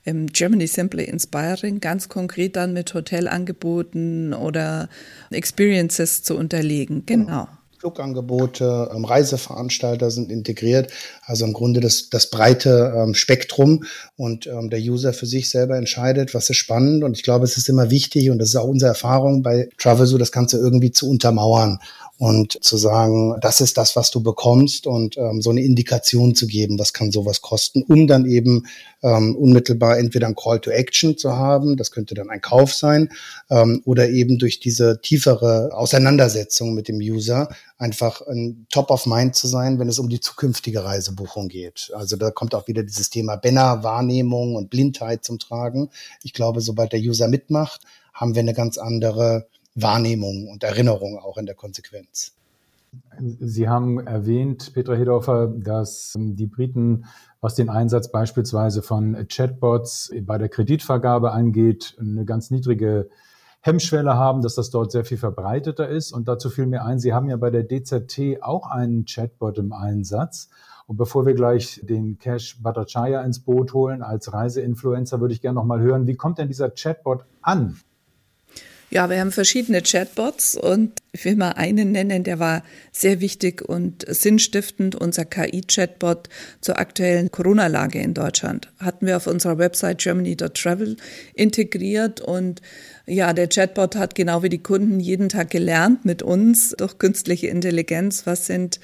im 0.07 0.27
Germany 0.27 0.67
Simply 0.67 1.05
Inspiring, 1.05 1.79
ganz 1.79 2.09
konkret 2.09 2.55
dann 2.57 2.73
mit 2.73 2.93
Hotelangeboten 2.93 4.35
oder 4.35 4.87
Experiences 5.31 6.21
zu 6.21 6.37
unterlegen. 6.37 7.07
Genau. 7.07 7.47
Flugangebote, 7.85 8.89
ähm, 8.95 9.05
Reiseveranstalter 9.05 10.09
sind 10.09 10.31
integriert. 10.31 10.91
Also 11.23 11.45
im 11.45 11.53
Grunde 11.53 11.81
das, 11.81 12.09
das 12.09 12.31
breite 12.31 12.91
ähm, 12.97 13.13
Spektrum 13.13 13.83
und 14.17 14.47
ähm, 14.47 14.71
der 14.71 14.79
User 14.79 15.13
für 15.13 15.27
sich 15.27 15.51
selber 15.51 15.77
entscheidet, 15.77 16.33
was 16.33 16.49
ist 16.49 16.57
spannend. 16.57 17.03
Und 17.03 17.15
ich 17.15 17.21
glaube, 17.21 17.45
es 17.45 17.57
ist 17.57 17.69
immer 17.69 17.91
wichtig 17.91 18.31
und 18.31 18.39
das 18.39 18.49
ist 18.49 18.55
auch 18.55 18.67
unsere 18.67 18.89
Erfahrung 18.89 19.43
bei 19.43 19.69
Travelzoo, 19.77 20.17
das 20.17 20.31
Ganze 20.31 20.57
irgendwie 20.57 20.91
zu 20.91 21.07
untermauern 21.07 21.79
und 22.17 22.63
zu 22.63 22.77
sagen, 22.77 23.35
das 23.41 23.59
ist 23.59 23.77
das, 23.77 23.95
was 23.97 24.09
du 24.09 24.23
bekommst 24.23 24.87
und 24.87 25.17
ähm, 25.17 25.41
so 25.41 25.49
eine 25.49 25.61
Indikation 25.61 26.33
zu 26.33 26.47
geben, 26.47 26.79
was 26.79 26.93
kann 26.93 27.11
sowas 27.11 27.41
kosten, 27.41 27.83
um 27.83 28.07
dann 28.07 28.25
eben 28.25 28.67
ähm, 29.03 29.35
unmittelbar 29.35 29.97
entweder 29.97 30.27
ein 30.27 30.35
Call 30.35 30.61
to 30.61 30.71
Action 30.71 31.17
zu 31.17 31.33
haben, 31.33 31.75
das 31.75 31.91
könnte 31.91 32.15
dann 32.15 32.29
ein 32.29 32.39
Kauf 32.39 32.73
sein, 32.73 33.09
ähm, 33.49 33.81
oder 33.83 34.09
eben 34.09 34.37
durch 34.37 34.61
diese 34.61 35.01
tiefere 35.01 35.71
Auseinandersetzung 35.73 36.73
mit 36.73 36.87
dem 36.87 36.97
User 36.97 37.49
einfach 37.77 38.21
ein 38.21 38.65
Top 38.69 38.91
of 38.91 39.05
Mind 39.05 39.35
zu 39.35 39.47
sein, 39.47 39.77
wenn 39.77 39.89
es 39.89 39.99
um 39.99 40.07
die 40.07 40.21
zukünftige 40.21 40.85
Reisebuchung 40.85 41.49
geht. 41.49 41.91
Also 41.95 42.15
da 42.15 42.31
kommt 42.31 42.55
auch 42.55 42.67
wieder 42.69 42.83
dieses 42.83 43.09
Thema 43.09 43.35
Benner, 43.35 43.83
Wahrnehmung 43.83 44.55
und 44.55 44.69
Blindheit 44.69 45.25
zum 45.25 45.37
Tragen. 45.37 45.89
Ich 46.23 46.31
glaube, 46.31 46.61
sobald 46.61 46.93
der 46.93 47.01
User 47.01 47.27
mitmacht, 47.27 47.81
haben 48.13 48.35
wir 48.35 48.39
eine 48.39 48.53
ganz 48.53 48.77
andere 48.77 49.47
Wahrnehmung 49.75 50.47
und 50.47 50.63
Erinnerung 50.63 51.19
auch 51.19 51.37
in 51.37 51.45
der 51.45 51.55
Konsequenz. 51.55 52.33
Sie 53.39 53.67
haben 53.67 54.05
erwähnt, 54.05 54.73
Petra 54.73 54.93
Hedorfer, 54.93 55.47
dass 55.47 56.13
die 56.17 56.47
Briten, 56.47 57.05
was 57.41 57.55
den 57.55 57.69
Einsatz 57.69 58.09
beispielsweise 58.09 58.81
von 58.81 59.27
Chatbots 59.27 60.11
bei 60.21 60.37
der 60.37 60.49
Kreditvergabe 60.49 61.31
angeht, 61.31 61.95
eine 61.99 62.23
ganz 62.25 62.51
niedrige 62.51 63.09
Hemmschwelle 63.61 64.13
haben, 64.13 64.41
dass 64.41 64.55
das 64.55 64.69
dort 64.69 64.91
sehr 64.91 65.05
viel 65.05 65.17
verbreiteter 65.17 65.89
ist. 65.89 66.11
Und 66.11 66.27
dazu 66.27 66.49
fiel 66.49 66.67
mir 66.67 66.85
ein, 66.85 66.99
Sie 66.99 67.13
haben 67.13 67.29
ja 67.29 67.35
bei 67.35 67.49
der 67.49 67.63
DZT 67.63 68.41
auch 68.41 68.67
einen 68.67 69.05
Chatbot 69.05 69.57
im 69.57 69.73
Einsatz. 69.73 70.49
Und 70.87 70.97
bevor 70.97 71.25
wir 71.25 71.33
gleich 71.33 71.81
den 71.83 72.19
Cash 72.19 72.61
Bhattacharya 72.61 73.23
ins 73.23 73.39
Boot 73.39 73.73
holen 73.73 74.03
als 74.03 74.31
Reiseinfluencer, 74.31 75.19
würde 75.19 75.33
ich 75.33 75.41
gerne 75.41 75.55
noch 75.55 75.65
mal 75.65 75.79
hören, 75.79 76.05
wie 76.05 76.15
kommt 76.15 76.37
denn 76.37 76.47
dieser 76.47 76.69
Chatbot 76.69 77.25
an? 77.41 77.75
Ja, 78.91 79.09
wir 79.09 79.19
haben 79.19 79.31
verschiedene 79.31 79.81
Chatbots 79.81 80.55
und 80.55 80.91
ich 81.11 81.25
will 81.25 81.35
mal 81.35 81.51
einen 81.51 81.91
nennen, 81.91 82.23
der 82.23 82.39
war 82.39 82.63
sehr 82.91 83.19
wichtig 83.19 83.61
und 83.61 84.05
sinnstiftend, 84.07 84.95
unser 84.95 85.25
KI-Chatbot 85.25 86.29
zur 86.61 86.77
aktuellen 86.77 87.31
Corona-Lage 87.31 87.99
in 87.99 88.13
Deutschland. 88.13 88.71
Hatten 88.79 89.07
wir 89.07 89.17
auf 89.17 89.27
unserer 89.27 89.57
Website 89.57 89.97
germany.travel 89.99 90.97
integriert 91.33 92.21
und 92.21 92.61
ja, 93.07 93.33
der 93.33 93.47
Chatbot 93.47 93.95
hat 93.95 94.15
genau 94.15 94.41
wie 94.41 94.49
die 94.49 94.63
Kunden 94.63 94.99
jeden 94.99 95.29
Tag 95.29 95.51
gelernt 95.51 96.05
mit 96.05 96.23
uns 96.23 96.73
durch 96.75 96.97
künstliche 96.97 97.47
Intelligenz. 97.47 98.25
Was 98.25 98.47
sind 98.47 98.79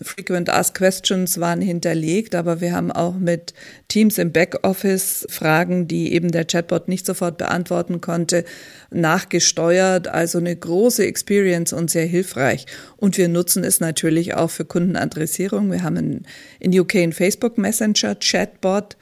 Frequent 0.00 0.48
Asked 0.48 0.76
Questions 0.76 1.40
waren 1.40 1.60
hinterlegt, 1.60 2.36
aber 2.36 2.60
wir 2.60 2.72
haben 2.72 2.92
auch 2.92 3.16
mit 3.16 3.52
Teams 3.88 4.18
im 4.18 4.30
Backoffice 4.30 5.26
Fragen, 5.28 5.88
die 5.88 6.12
eben 6.12 6.30
der 6.30 6.44
Chatbot 6.44 6.86
nicht 6.86 7.04
sofort 7.04 7.36
beantworten 7.36 8.00
konnte, 8.00 8.44
nachgesteuert. 8.92 10.06
Also 10.06 10.38
eine 10.38 10.54
große 10.54 11.04
Experience 11.04 11.72
und 11.72 11.90
sehr 11.90 12.06
hilfreich. 12.06 12.66
Und 12.96 13.18
wir 13.18 13.28
nutzen 13.28 13.64
es 13.64 13.80
natürlich 13.80 14.34
auch 14.34 14.50
für 14.50 14.64
Kundenadressierung. 14.64 15.72
Wir 15.72 15.82
haben 15.82 16.24
in, 16.60 16.78
UK 16.78 16.94
einen 16.96 17.12
Facebook 17.12 17.58
Messenger 17.58 18.14
Chatbot 18.20 18.96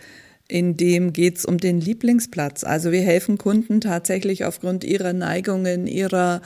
in 0.52 0.76
dem 0.76 1.14
geht 1.14 1.38
es 1.38 1.46
um 1.46 1.56
den 1.56 1.80
Lieblingsplatz. 1.80 2.62
Also 2.62 2.92
wir 2.92 3.00
helfen 3.00 3.38
Kunden 3.38 3.80
tatsächlich 3.80 4.44
aufgrund 4.44 4.84
ihrer 4.84 5.14
Neigungen, 5.14 5.86
ihrer 5.86 6.42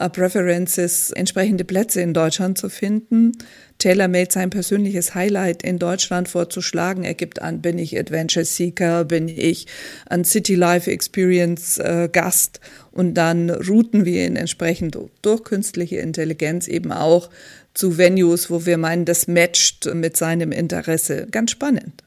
uh, 0.00 0.08
Preferences 0.08 1.12
entsprechende 1.12 1.64
Plätze 1.64 2.00
in 2.00 2.14
Deutschland 2.14 2.58
zu 2.58 2.68
finden. 2.68 3.30
Taylor 3.78 4.08
made 4.08 4.32
sein 4.32 4.50
persönliches 4.50 5.14
Highlight 5.14 5.62
in 5.62 5.78
Deutschland 5.78 6.28
vorzuschlagen. 6.28 7.04
Er 7.04 7.14
gibt 7.14 7.42
an, 7.42 7.62
bin 7.62 7.78
ich 7.78 7.96
Adventure 7.96 8.44
Seeker, 8.44 9.04
bin 9.04 9.28
ich 9.28 9.68
ein 10.06 10.24
City 10.24 10.56
Life 10.56 10.90
Experience 10.90 11.78
äh, 11.78 12.08
Gast 12.10 12.58
und 12.90 13.14
dann 13.14 13.50
routen 13.50 14.04
wir 14.04 14.26
ihn 14.26 14.34
entsprechend 14.34 14.98
durch 15.22 15.44
künstliche 15.44 15.98
Intelligenz 15.98 16.66
eben 16.66 16.90
auch 16.90 17.30
zu 17.72 17.98
Venues, 17.98 18.50
wo 18.50 18.66
wir 18.66 18.78
meinen, 18.78 19.04
das 19.04 19.28
matcht 19.28 19.88
mit 19.94 20.16
seinem 20.16 20.50
Interesse. 20.50 21.28
Ganz 21.30 21.52
spannend. 21.52 22.03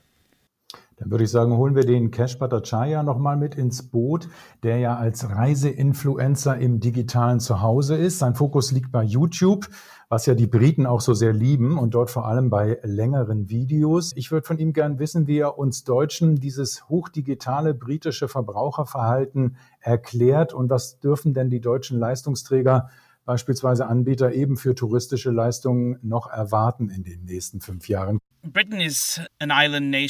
Dann 0.98 1.12
würde 1.12 1.26
ich 1.26 1.30
sagen, 1.30 1.56
holen 1.56 1.76
wir 1.76 1.86
den 1.86 2.10
Cash 2.10 2.40
Bhattacharya 2.40 3.04
nochmal 3.04 3.38
mit 3.38 3.54
ins 3.54 3.84
Boot, 3.84 4.30
der 4.64 4.80
ja 4.80 4.98
als 4.98 5.30
Reiseinfluencer 5.30 6.58
im 6.58 6.80
digitalen 6.80 7.40
Zuhause 7.40 7.96
ist. 7.96 8.18
Sein 8.18 8.34
Fokus 8.34 8.72
liegt 8.72 8.92
bei 8.92 9.04
YouTube, 9.04 9.68
was 10.10 10.26
ja 10.26 10.34
die 10.34 10.48
Briten 10.48 10.88
auch 10.88 11.02
so 11.02 11.14
sehr 11.14 11.34
lieben 11.34 11.78
und 11.78 11.94
dort 11.94 12.10
vor 12.10 12.26
allem 12.26 12.50
bei 12.50 12.80
längeren 12.82 13.48
Videos. 13.48 14.12
Ich 14.16 14.32
würde 14.32 14.48
von 14.48 14.58
ihm 14.58 14.74
gern 14.74 14.98
wissen, 14.98 15.28
wie 15.28 15.38
er 15.38 15.60
uns 15.60 15.84
Deutschen 15.84 16.38
dieses 16.38 16.90
hochdigitale 16.90 17.76
britische 17.76 18.28
Verbraucherverhalten 18.28 19.58
erklärt 19.80 20.52
und 20.56 20.72
was 20.72 21.00
dürfen 21.00 21.36
denn 21.36 21.52
die 21.52 21.62
deutschen 21.62 22.00
Leistungsträger 22.00 22.90
beispielsweise 23.24 23.86
Anbieter 23.86 24.34
eben 24.34 24.58
für 24.58 24.74
touristische 24.74 25.30
Leistungen 25.30 26.00
noch 26.02 26.28
erwarten 26.28 26.90
in 26.90 27.04
den 27.04 27.26
nächsten 27.26 27.62
fünf 27.62 27.88
Jahren? 27.88 28.18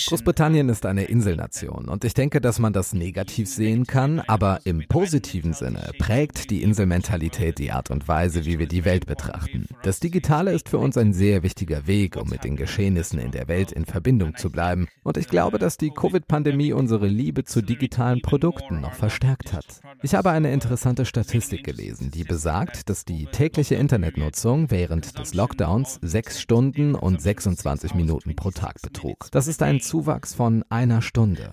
Großbritannien 0.09 0.69
ist 0.69 0.85
eine 0.85 1.05
Inselnation 1.05 1.87
und 1.87 2.03
ich 2.03 2.13
denke, 2.13 2.39
dass 2.39 2.59
man 2.59 2.71
das 2.71 2.93
negativ 2.93 3.47
sehen 3.49 3.87
kann, 3.87 4.19
aber 4.27 4.59
im 4.65 4.83
positiven 4.87 5.53
Sinne 5.53 5.91
prägt 5.97 6.51
die 6.51 6.61
Inselmentalität 6.61 7.57
die 7.57 7.71
Art 7.71 7.89
und 7.89 8.07
Weise, 8.07 8.45
wie 8.45 8.59
wir 8.59 8.67
die 8.67 8.85
Welt 8.85 9.07
betrachten. 9.07 9.67
Das 9.83 9.99
Digitale 9.99 10.51
ist 10.51 10.69
für 10.69 10.77
uns 10.77 10.97
ein 10.97 11.13
sehr 11.13 11.41
wichtiger 11.41 11.87
Weg, 11.87 12.15
um 12.15 12.29
mit 12.29 12.43
den 12.43 12.55
Geschehnissen 12.55 13.19
in 13.19 13.31
der 13.31 13.47
Welt 13.47 13.71
in 13.71 13.85
Verbindung 13.85 14.35
zu 14.35 14.51
bleiben 14.51 14.87
und 15.03 15.17
ich 15.17 15.27
glaube, 15.27 15.57
dass 15.57 15.77
die 15.77 15.89
Covid-Pandemie 15.89 16.73
unsere 16.73 17.07
Liebe 17.07 17.43
zu 17.43 17.61
digitalen 17.61 18.21
Produkten 18.21 18.81
noch 18.81 18.93
verstärkt 18.93 19.53
hat. 19.53 19.81
Ich 20.03 20.13
habe 20.13 20.31
eine 20.31 20.51
interessante 20.51 21.05
Statistik 21.05 21.63
gelesen, 21.63 22.11
die 22.11 22.23
besagt, 22.23 22.89
dass 22.89 23.03
die 23.03 23.25
tägliche 23.25 23.75
Internetnutzung 23.75 24.69
während 24.69 25.17
des 25.17 25.33
Lockdowns 25.33 25.99
sechs 26.01 26.39
Stunden 26.39 26.93
und 26.93 27.21
26 27.21 27.95
Minuten 27.95 28.26
Minuten 28.27 28.37
pro 28.37 28.51
Tag 28.51 28.81
betrug. 28.81 29.27
Das 29.31 29.47
ist 29.47 29.63
ein 29.63 29.79
Zuwachs 29.79 30.35
von 30.35 30.63
einer 30.69 31.01
Stunde. 31.01 31.49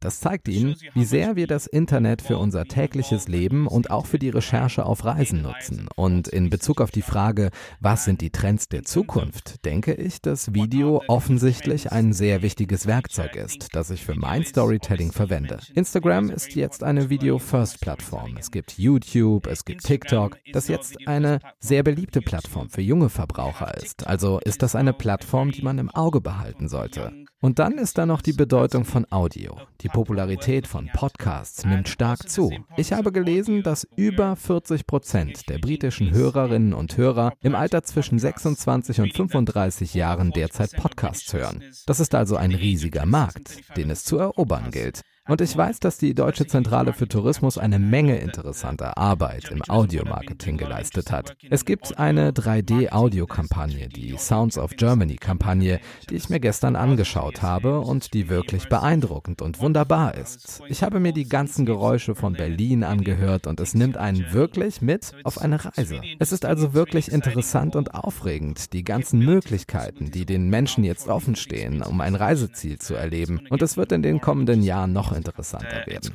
Das 0.00 0.20
zeigt 0.20 0.48
Ihnen, 0.48 0.76
wie 0.94 1.04
sehr 1.04 1.36
wir 1.36 1.46
das 1.46 1.66
Internet 1.66 2.22
für 2.22 2.38
unser 2.38 2.64
tägliches 2.64 3.28
Leben 3.28 3.66
und 3.66 3.90
auch 3.90 4.06
für 4.06 4.18
die 4.18 4.30
Recherche 4.30 4.84
auf 4.86 5.04
Reisen 5.04 5.42
nutzen. 5.42 5.88
Und 5.94 6.28
in 6.28 6.50
Bezug 6.50 6.80
auf 6.80 6.90
die 6.90 7.02
Frage, 7.02 7.50
was 7.80 8.04
sind 8.04 8.20
die 8.20 8.30
Trends 8.30 8.68
der 8.68 8.84
Zukunft, 8.84 9.64
denke 9.64 9.94
ich, 9.94 10.22
dass 10.22 10.54
Video 10.54 11.02
offensichtlich 11.08 11.92
ein 11.92 12.12
sehr 12.12 12.42
wichtiges 12.42 12.86
Werkzeug 12.86 13.36
ist, 13.36 13.68
das 13.72 13.90
ich 13.90 14.04
für 14.04 14.14
mein 14.14 14.44
Storytelling 14.44 15.12
verwende. 15.12 15.58
Instagram 15.74 16.30
ist 16.30 16.54
jetzt 16.54 16.82
eine 16.82 17.10
Video-First-Plattform. 17.10 18.36
Es 18.38 18.50
gibt 18.50 18.78
YouTube, 18.78 19.46
es 19.46 19.64
gibt 19.64 19.84
TikTok, 19.84 20.38
das 20.52 20.68
jetzt 20.68 20.96
eine 21.06 21.40
sehr 21.60 21.82
beliebte 21.82 22.22
Plattform 22.22 22.70
für 22.70 22.80
junge 22.80 23.10
Verbraucher 23.10 23.74
ist. 23.76 24.06
Also 24.06 24.40
ist 24.40 24.62
das 24.62 24.74
eine 24.74 24.92
Plattform, 24.92 25.31
Plattform, 25.32 25.50
die 25.50 25.62
man 25.62 25.78
im 25.78 25.88
Auge 25.88 26.20
behalten 26.20 26.68
sollte. 26.68 27.10
Und 27.40 27.58
dann 27.58 27.78
ist 27.78 27.96
da 27.96 28.04
noch 28.04 28.20
die 28.20 28.34
Bedeutung 28.34 28.84
von 28.84 29.06
Audio. 29.10 29.56
Die 29.80 29.88
Popularität 29.88 30.66
von 30.66 30.90
Podcasts 30.92 31.64
nimmt 31.64 31.88
stark 31.88 32.28
zu. 32.28 32.52
Ich 32.76 32.92
habe 32.92 33.12
gelesen, 33.12 33.62
dass 33.62 33.88
über 33.96 34.36
40 34.36 34.86
Prozent 34.86 35.48
der 35.48 35.58
britischen 35.58 36.10
Hörerinnen 36.10 36.74
und 36.74 36.98
Hörer 36.98 37.32
im 37.40 37.54
Alter 37.54 37.82
zwischen 37.82 38.18
26 38.18 39.00
und 39.00 39.14
35 39.14 39.94
Jahren 39.94 40.32
derzeit 40.32 40.76
Podcasts 40.76 41.32
hören. 41.32 41.64
Das 41.86 41.98
ist 41.98 42.14
also 42.14 42.36
ein 42.36 42.52
riesiger 42.52 43.06
Markt, 43.06 43.56
den 43.78 43.88
es 43.88 44.04
zu 44.04 44.18
erobern 44.18 44.70
gilt. 44.70 45.00
Und 45.28 45.40
ich 45.40 45.56
weiß, 45.56 45.78
dass 45.78 45.98
die 45.98 46.14
Deutsche 46.14 46.48
Zentrale 46.48 46.92
für 46.92 47.06
Tourismus 47.06 47.56
eine 47.56 47.78
Menge 47.78 48.18
interessanter 48.18 48.98
Arbeit 48.98 49.52
im 49.52 49.62
Audiomarketing 49.68 50.56
geleistet 50.56 51.12
hat. 51.12 51.36
Es 51.48 51.64
gibt 51.64 51.96
eine 51.96 52.32
3D-Audiokampagne, 52.32 53.88
die 53.88 54.16
Sounds 54.18 54.58
of 54.58 54.72
Germany-Kampagne, 54.76 55.78
die 56.10 56.16
ich 56.16 56.28
mir 56.28 56.40
gestern 56.40 56.74
angeschaut 56.74 57.40
habe 57.40 57.78
und 57.78 58.14
die 58.14 58.28
wirklich 58.28 58.68
beeindruckend 58.68 59.42
und 59.42 59.60
wunderbar 59.60 60.16
ist. 60.16 60.60
Ich 60.68 60.82
habe 60.82 60.98
mir 60.98 61.12
die 61.12 61.28
ganzen 61.28 61.66
Geräusche 61.66 62.16
von 62.16 62.32
Berlin 62.32 62.82
angehört 62.82 63.46
und 63.46 63.60
es 63.60 63.74
nimmt 63.74 63.96
einen 63.96 64.32
wirklich 64.32 64.82
mit 64.82 65.12
auf 65.22 65.40
eine 65.40 65.64
Reise. 65.64 66.00
Es 66.18 66.32
ist 66.32 66.44
also 66.44 66.74
wirklich 66.74 67.12
interessant 67.12 67.76
und 67.76 67.94
aufregend, 67.94 68.72
die 68.72 68.82
ganzen 68.82 69.20
Möglichkeiten, 69.20 70.10
die 70.10 70.26
den 70.26 70.50
Menschen 70.50 70.82
jetzt 70.82 71.06
offen 71.06 71.36
stehen, 71.36 71.80
um 71.80 72.00
ein 72.00 72.16
Reiseziel 72.16 72.80
zu 72.80 72.94
erleben. 72.94 73.42
Und 73.50 73.62
es 73.62 73.76
wird 73.76 73.92
in 73.92 74.02
den 74.02 74.20
kommenden 74.20 74.64
Jahren 74.64 74.92
noch 74.92 75.11
interessanter 75.16 75.82
uh, 75.82 75.86
werden. 75.86 76.10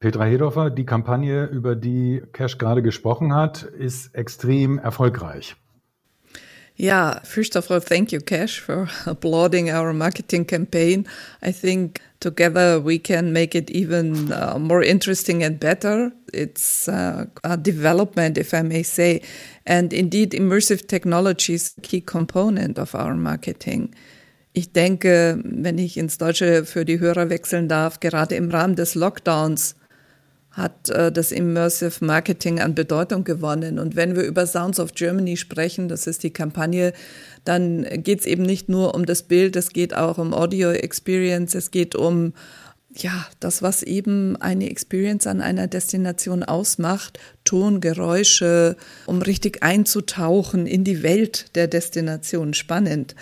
Petra 0.00 0.24
Hedorfer, 0.24 0.70
die 0.70 0.86
Kampagne, 0.86 1.44
über 1.46 1.76
die 1.76 2.22
Cash 2.32 2.56
gerade 2.56 2.82
gesprochen 2.82 3.34
hat, 3.34 3.62
ist 3.62 4.14
extrem 4.14 4.78
erfolgreich. 4.78 5.56
Yeah, 6.80 7.20
first 7.24 7.56
of 7.56 7.70
all, 7.70 7.80
thank 7.80 8.10
you, 8.10 8.20
Cash, 8.20 8.60
for 8.60 8.88
applauding 9.06 9.70
our 9.70 9.92
marketing 9.92 10.46
campaign. 10.46 11.06
I 11.42 11.52
think 11.52 12.00
together 12.20 12.80
we 12.80 12.98
can 12.98 13.34
make 13.34 13.54
it 13.54 13.70
even 13.70 14.32
uh, 14.32 14.58
more 14.58 14.82
interesting 14.82 15.42
and 15.42 15.60
better. 15.60 16.10
It's 16.32 16.88
uh, 16.88 17.26
a 17.44 17.58
development, 17.58 18.38
if 18.38 18.54
I 18.54 18.62
may 18.62 18.82
say. 18.82 19.20
And 19.66 19.92
indeed, 19.92 20.30
immersive 20.30 20.88
technology 20.88 21.52
is 21.52 21.74
a 21.76 21.82
key 21.82 22.00
component 22.00 22.78
of 22.78 22.94
our 22.94 23.14
marketing. 23.14 23.94
Ich 24.52 24.72
denke, 24.72 25.40
wenn 25.44 25.78
ich 25.78 25.96
ins 25.96 26.18
Deutsche 26.18 26.64
für 26.64 26.84
die 26.84 26.98
Hörer 26.98 27.30
wechseln 27.30 27.68
darf, 27.68 28.00
gerade 28.00 28.34
im 28.34 28.50
Rahmen 28.50 28.74
des 28.74 28.94
Lockdowns 28.94 29.76
hat 30.50 30.90
äh, 30.90 31.12
das 31.12 31.30
Immersive 31.30 32.04
Marketing 32.04 32.58
an 32.60 32.74
Bedeutung 32.74 33.24
gewonnen. 33.24 33.78
Und 33.78 33.94
wenn 33.94 34.16
wir 34.16 34.24
über 34.24 34.46
Sounds 34.46 34.80
of 34.80 34.94
Germany 34.94 35.36
sprechen, 35.36 35.88
das 35.88 36.06
ist 36.06 36.22
die 36.24 36.32
Kampagne, 36.32 36.92
dann 37.44 37.86
geht 38.02 38.20
es 38.20 38.26
eben 38.26 38.42
nicht 38.42 38.68
nur 38.68 38.94
um 38.94 39.06
das 39.06 39.22
Bild, 39.22 39.54
es 39.54 39.70
geht 39.70 39.94
auch 39.94 40.18
um 40.18 40.34
Audio 40.34 40.70
Experience, 40.70 41.54
es 41.54 41.70
geht 41.70 41.94
um 41.94 42.32
ja, 42.96 43.24
das, 43.38 43.62
was 43.62 43.84
eben 43.84 44.36
eine 44.36 44.68
Experience 44.68 45.28
an 45.28 45.40
einer 45.40 45.68
Destination 45.68 46.42
ausmacht, 46.42 47.20
Ton, 47.44 47.80
Geräusche, 47.80 48.76
um 49.06 49.22
richtig 49.22 49.62
einzutauchen 49.62 50.66
in 50.66 50.82
die 50.82 51.04
Welt 51.04 51.54
der 51.54 51.68
Destination. 51.68 52.52
Spannend. 52.52 53.14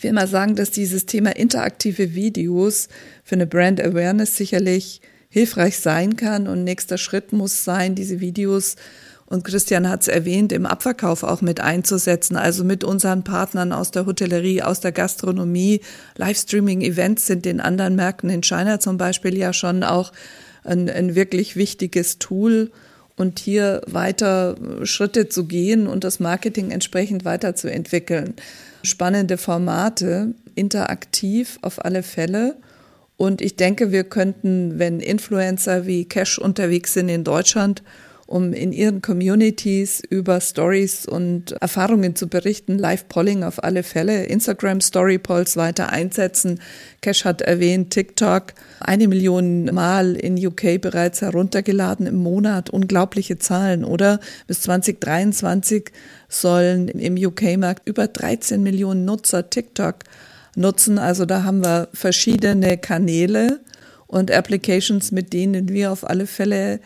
Ich 0.00 0.04
will 0.04 0.14
mal 0.14 0.26
sagen, 0.26 0.56
dass 0.56 0.70
dieses 0.70 1.04
Thema 1.04 1.36
interaktive 1.36 2.14
Videos 2.14 2.88
für 3.22 3.34
eine 3.34 3.46
Brand 3.46 3.82
Awareness 3.82 4.34
sicherlich 4.34 5.02
hilfreich 5.28 5.78
sein 5.78 6.16
kann. 6.16 6.46
Und 6.46 6.64
nächster 6.64 6.96
Schritt 6.96 7.34
muss 7.34 7.64
sein, 7.64 7.94
diese 7.94 8.18
Videos, 8.18 8.76
und 9.26 9.44
Christian 9.44 9.90
hat 9.90 10.00
es 10.00 10.08
erwähnt, 10.08 10.52
im 10.52 10.64
Abverkauf 10.64 11.22
auch 11.22 11.42
mit 11.42 11.60
einzusetzen, 11.60 12.38
also 12.38 12.64
mit 12.64 12.82
unseren 12.82 13.24
Partnern 13.24 13.74
aus 13.74 13.90
der 13.90 14.06
Hotellerie, 14.06 14.62
aus 14.62 14.80
der 14.80 14.92
Gastronomie. 14.92 15.82
Livestreaming-Events 16.16 17.26
sind 17.26 17.44
in 17.44 17.60
anderen 17.60 17.94
Märkten, 17.94 18.30
in 18.30 18.42
China 18.42 18.80
zum 18.80 18.96
Beispiel, 18.96 19.36
ja 19.36 19.52
schon 19.52 19.82
auch 19.82 20.12
ein, 20.64 20.88
ein 20.88 21.14
wirklich 21.14 21.56
wichtiges 21.56 22.18
Tool 22.18 22.70
und 23.16 23.38
hier 23.38 23.82
weiter 23.86 24.56
Schritte 24.84 25.28
zu 25.28 25.44
gehen 25.44 25.86
und 25.86 26.04
das 26.04 26.20
Marketing 26.20 26.70
entsprechend 26.70 27.26
weiterzuentwickeln 27.26 28.36
spannende 28.82 29.38
Formate, 29.38 30.34
interaktiv 30.54 31.58
auf 31.62 31.84
alle 31.84 32.02
Fälle. 32.02 32.56
Und 33.16 33.42
ich 33.42 33.56
denke, 33.56 33.92
wir 33.92 34.04
könnten, 34.04 34.78
wenn 34.78 35.00
Influencer 35.00 35.86
wie 35.86 36.06
Cash 36.06 36.38
unterwegs 36.38 36.94
sind 36.94 37.08
in 37.08 37.24
Deutschland, 37.24 37.82
um 38.30 38.52
in 38.52 38.72
ihren 38.72 39.02
Communities 39.02 40.00
über 40.08 40.40
Stories 40.40 41.04
und 41.04 41.50
Erfahrungen 41.60 42.14
zu 42.14 42.28
berichten. 42.28 42.78
Live-Polling 42.78 43.42
auf 43.42 43.64
alle 43.64 43.82
Fälle, 43.82 44.22
Instagram 44.22 44.80
Story 44.80 45.18
Polls 45.18 45.56
weiter 45.56 45.90
einsetzen. 45.90 46.60
Cash 47.00 47.24
hat 47.24 47.42
erwähnt, 47.42 47.90
TikTok, 47.90 48.54
eine 48.78 49.08
Million 49.08 49.64
Mal 49.74 50.14
in 50.14 50.38
UK 50.46 50.80
bereits 50.80 51.22
heruntergeladen 51.22 52.06
im 52.06 52.14
Monat. 52.14 52.70
Unglaubliche 52.70 53.38
Zahlen, 53.38 53.84
oder? 53.84 54.20
Bis 54.46 54.60
2023 54.60 55.90
sollen 56.28 56.86
im 56.86 57.16
UK-Markt 57.16 57.88
über 57.88 58.06
13 58.06 58.62
Millionen 58.62 59.04
Nutzer 59.04 59.50
TikTok 59.50 60.04
nutzen. 60.54 61.00
Also 61.00 61.24
da 61.24 61.42
haben 61.42 61.64
wir 61.64 61.88
verschiedene 61.92 62.78
Kanäle 62.78 63.58
und 64.06 64.30
Applications, 64.30 65.10
mit 65.10 65.32
denen 65.32 65.68
wir 65.70 65.90
auf 65.90 66.08
alle 66.08 66.28
Fälle 66.28 66.78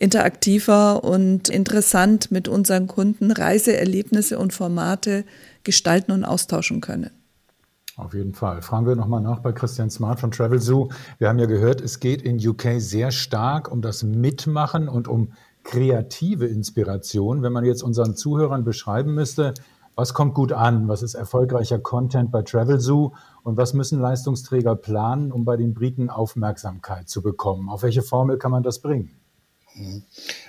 interaktiver 0.00 1.04
und 1.04 1.48
interessant 1.48 2.32
mit 2.32 2.48
unseren 2.48 2.88
Kunden 2.88 3.30
Reiseerlebnisse 3.30 4.38
und 4.38 4.52
Formate 4.52 5.24
gestalten 5.62 6.10
und 6.10 6.24
austauschen 6.24 6.80
können. 6.80 7.10
Auf 7.96 8.14
jeden 8.14 8.32
Fall. 8.32 8.62
Fragen 8.62 8.86
wir 8.86 8.96
nochmal 8.96 9.20
nach 9.20 9.40
bei 9.40 9.52
Christian 9.52 9.90
Smart 9.90 10.18
von 10.18 10.30
Travel 10.30 10.58
Zoo. 10.58 10.88
Wir 11.18 11.28
haben 11.28 11.38
ja 11.38 11.44
gehört, 11.44 11.82
es 11.82 12.00
geht 12.00 12.22
in 12.22 12.44
UK 12.44 12.78
sehr 12.78 13.10
stark 13.10 13.70
um 13.70 13.82
das 13.82 14.02
Mitmachen 14.02 14.88
und 14.88 15.06
um 15.06 15.32
kreative 15.64 16.46
Inspiration, 16.46 17.42
wenn 17.42 17.52
man 17.52 17.66
jetzt 17.66 17.82
unseren 17.82 18.16
Zuhörern 18.16 18.64
beschreiben 18.64 19.12
müsste, 19.12 19.52
was 19.96 20.14
kommt 20.14 20.32
gut 20.32 20.52
an, 20.52 20.88
was 20.88 21.02
ist 21.02 21.12
erfolgreicher 21.12 21.78
Content 21.78 22.30
bei 22.30 22.40
Travel 22.40 22.80
Zoo 22.80 23.10
und 23.42 23.58
was 23.58 23.74
müssen 23.74 24.00
Leistungsträger 24.00 24.76
planen, 24.76 25.30
um 25.30 25.44
bei 25.44 25.58
den 25.58 25.74
Briten 25.74 26.08
Aufmerksamkeit 26.08 27.10
zu 27.10 27.20
bekommen? 27.20 27.68
Auf 27.68 27.82
welche 27.82 28.00
Formel 28.00 28.38
kann 28.38 28.50
man 28.50 28.62
das 28.62 28.78
bringen? 28.78 29.19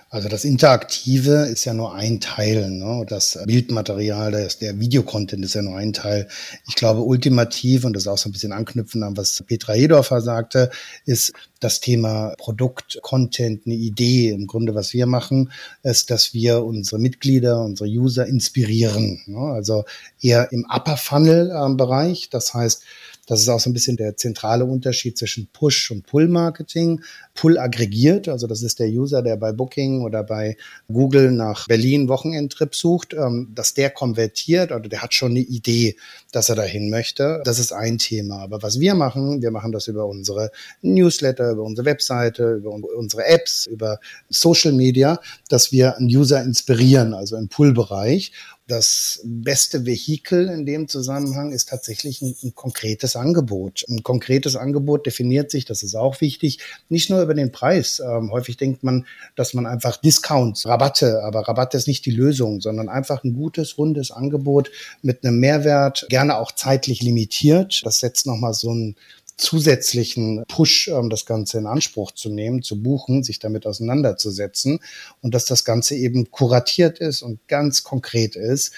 Also 0.09 0.27
das 0.27 0.43
Interaktive 0.43 1.45
ist 1.45 1.63
ja 1.63 1.73
nur 1.73 1.95
ein 1.95 2.19
Teil. 2.19 2.69
Ne? 2.69 3.05
Das 3.07 3.39
Bildmaterial, 3.45 4.33
das, 4.33 4.59
der 4.59 4.77
Videocontent 4.77 5.45
ist 5.45 5.53
ja 5.53 5.61
nur 5.61 5.77
ein 5.77 5.93
Teil. 5.93 6.27
Ich 6.67 6.75
glaube, 6.75 7.01
ultimativ, 7.01 7.85
und 7.85 7.93
das 7.93 8.03
ist 8.03 8.07
auch 8.07 8.17
so 8.17 8.27
ein 8.27 8.33
bisschen 8.33 8.51
anknüpfen 8.51 9.03
an, 9.03 9.15
was 9.15 9.41
Petra 9.47 9.71
Hedorfer 9.71 10.19
sagte, 10.19 10.69
ist 11.05 11.31
das 11.61 11.79
Thema 11.79 12.33
Produkt, 12.37 12.99
Content, 13.01 13.65
eine 13.65 13.75
Idee. 13.75 14.31
Im 14.31 14.47
Grunde, 14.47 14.75
was 14.75 14.91
wir 14.91 15.05
machen, 15.05 15.49
ist, 15.81 16.11
dass 16.11 16.33
wir 16.33 16.65
unsere 16.65 16.99
Mitglieder, 16.99 17.61
unsere 17.61 17.89
User 17.89 18.25
inspirieren. 18.25 19.21
Ne? 19.27 19.39
Also 19.39 19.85
eher 20.19 20.51
im 20.51 20.65
Upper 20.69 20.97
Funnel 20.97 21.51
äh, 21.51 21.73
Bereich. 21.75 22.29
Das 22.29 22.53
heißt, 22.53 22.83
das 23.31 23.39
ist 23.39 23.47
auch 23.47 23.61
so 23.61 23.69
ein 23.69 23.73
bisschen 23.73 23.95
der 23.95 24.17
zentrale 24.17 24.65
Unterschied 24.65 25.17
zwischen 25.17 25.47
Push 25.53 25.89
und 25.89 26.05
Pull-Marketing. 26.05 26.99
Pull 27.33 27.57
aggregiert, 27.57 28.27
also 28.27 28.45
das 28.45 28.61
ist 28.61 28.79
der 28.79 28.89
User, 28.89 29.21
der 29.21 29.37
bei 29.37 29.53
Booking 29.53 30.01
oder 30.01 30.21
bei 30.21 30.57
Google 30.91 31.31
nach 31.31 31.65
Berlin 31.69 32.09
Wochenendtrip 32.09 32.75
sucht, 32.75 33.13
ähm, 33.13 33.47
dass 33.55 33.73
der 33.73 33.89
konvertiert 33.89 34.73
oder 34.73 34.89
der 34.89 35.01
hat 35.01 35.13
schon 35.13 35.31
eine 35.31 35.39
Idee, 35.39 35.95
dass 36.33 36.49
er 36.49 36.55
dahin 36.55 36.89
möchte. 36.89 37.41
Das 37.45 37.57
ist 37.57 37.71
ein 37.71 37.99
Thema. 37.99 38.39
Aber 38.39 38.63
was 38.63 38.81
wir 38.81 38.95
machen, 38.95 39.41
wir 39.41 39.51
machen 39.51 39.71
das 39.71 39.87
über 39.87 40.07
unsere 40.07 40.51
Newsletter, 40.81 41.51
über 41.51 41.63
unsere 41.63 41.85
Webseite, 41.85 42.55
über 42.55 42.71
unsere 42.71 43.23
Apps, 43.27 43.65
über 43.65 44.01
Social 44.29 44.73
Media, 44.73 45.21
dass 45.47 45.71
wir 45.71 45.95
einen 45.95 46.09
User 46.09 46.43
inspirieren, 46.43 47.13
also 47.13 47.37
im 47.37 47.47
Pull-Bereich 47.47 48.33
das 48.71 49.19
beste 49.25 49.85
Vehikel 49.85 50.47
in 50.47 50.65
dem 50.65 50.87
Zusammenhang 50.87 51.51
ist 51.51 51.67
tatsächlich 51.67 52.21
ein, 52.21 52.33
ein, 52.41 52.55
konkretes 52.55 53.17
Angebot. 53.17 53.83
Ein 53.89 54.01
konkretes 54.01 54.55
Angebot 54.55 55.05
definiert 55.05 55.51
sich, 55.51 55.65
das 55.65 55.83
ist 55.83 55.95
auch 55.95 56.21
wichtig, 56.21 56.59
nicht 56.87 57.09
nur 57.09 57.21
über 57.21 57.33
den 57.33 57.51
Preis. 57.51 57.99
Ähm, 57.99 58.31
häufig 58.31 58.55
denkt 58.55 58.83
man, 58.83 59.05
dass 59.35 59.53
man 59.53 59.65
einfach 59.65 59.97
Discounts, 59.97 60.65
Rabatte, 60.65 61.21
aber 61.23 61.41
Rabatte 61.41 61.75
ist 61.75 61.87
nicht 61.87 62.05
die 62.05 62.11
Lösung, 62.11 62.61
sondern 62.61 62.87
einfach 62.87 63.25
ein 63.25 63.33
gutes, 63.33 63.77
rundes 63.77 64.09
Angebot 64.09 64.71
mit 65.01 65.25
einem 65.25 65.39
Mehrwert, 65.39 66.05
gerne 66.07 66.37
auch 66.37 66.53
zeitlich 66.53 67.01
limitiert. 67.01 67.81
Das 67.83 67.99
setzt 67.99 68.25
nochmal 68.25 68.53
so 68.53 68.73
ein 68.73 68.95
zusätzlichen 69.41 70.43
Push, 70.47 70.87
ähm, 70.87 71.09
das 71.09 71.25
Ganze 71.25 71.57
in 71.57 71.65
Anspruch 71.65 72.11
zu 72.11 72.29
nehmen, 72.29 72.61
zu 72.61 72.81
buchen, 72.81 73.23
sich 73.23 73.39
damit 73.39 73.65
auseinanderzusetzen 73.65 74.79
und 75.21 75.33
dass 75.33 75.45
das 75.45 75.65
Ganze 75.65 75.95
eben 75.95 76.31
kuratiert 76.31 76.99
ist 76.99 77.21
und 77.21 77.45
ganz 77.47 77.83
konkret 77.83 78.35
ist. 78.35 78.73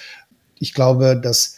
Ich 0.60 0.73
glaube, 0.73 1.19
dass 1.21 1.58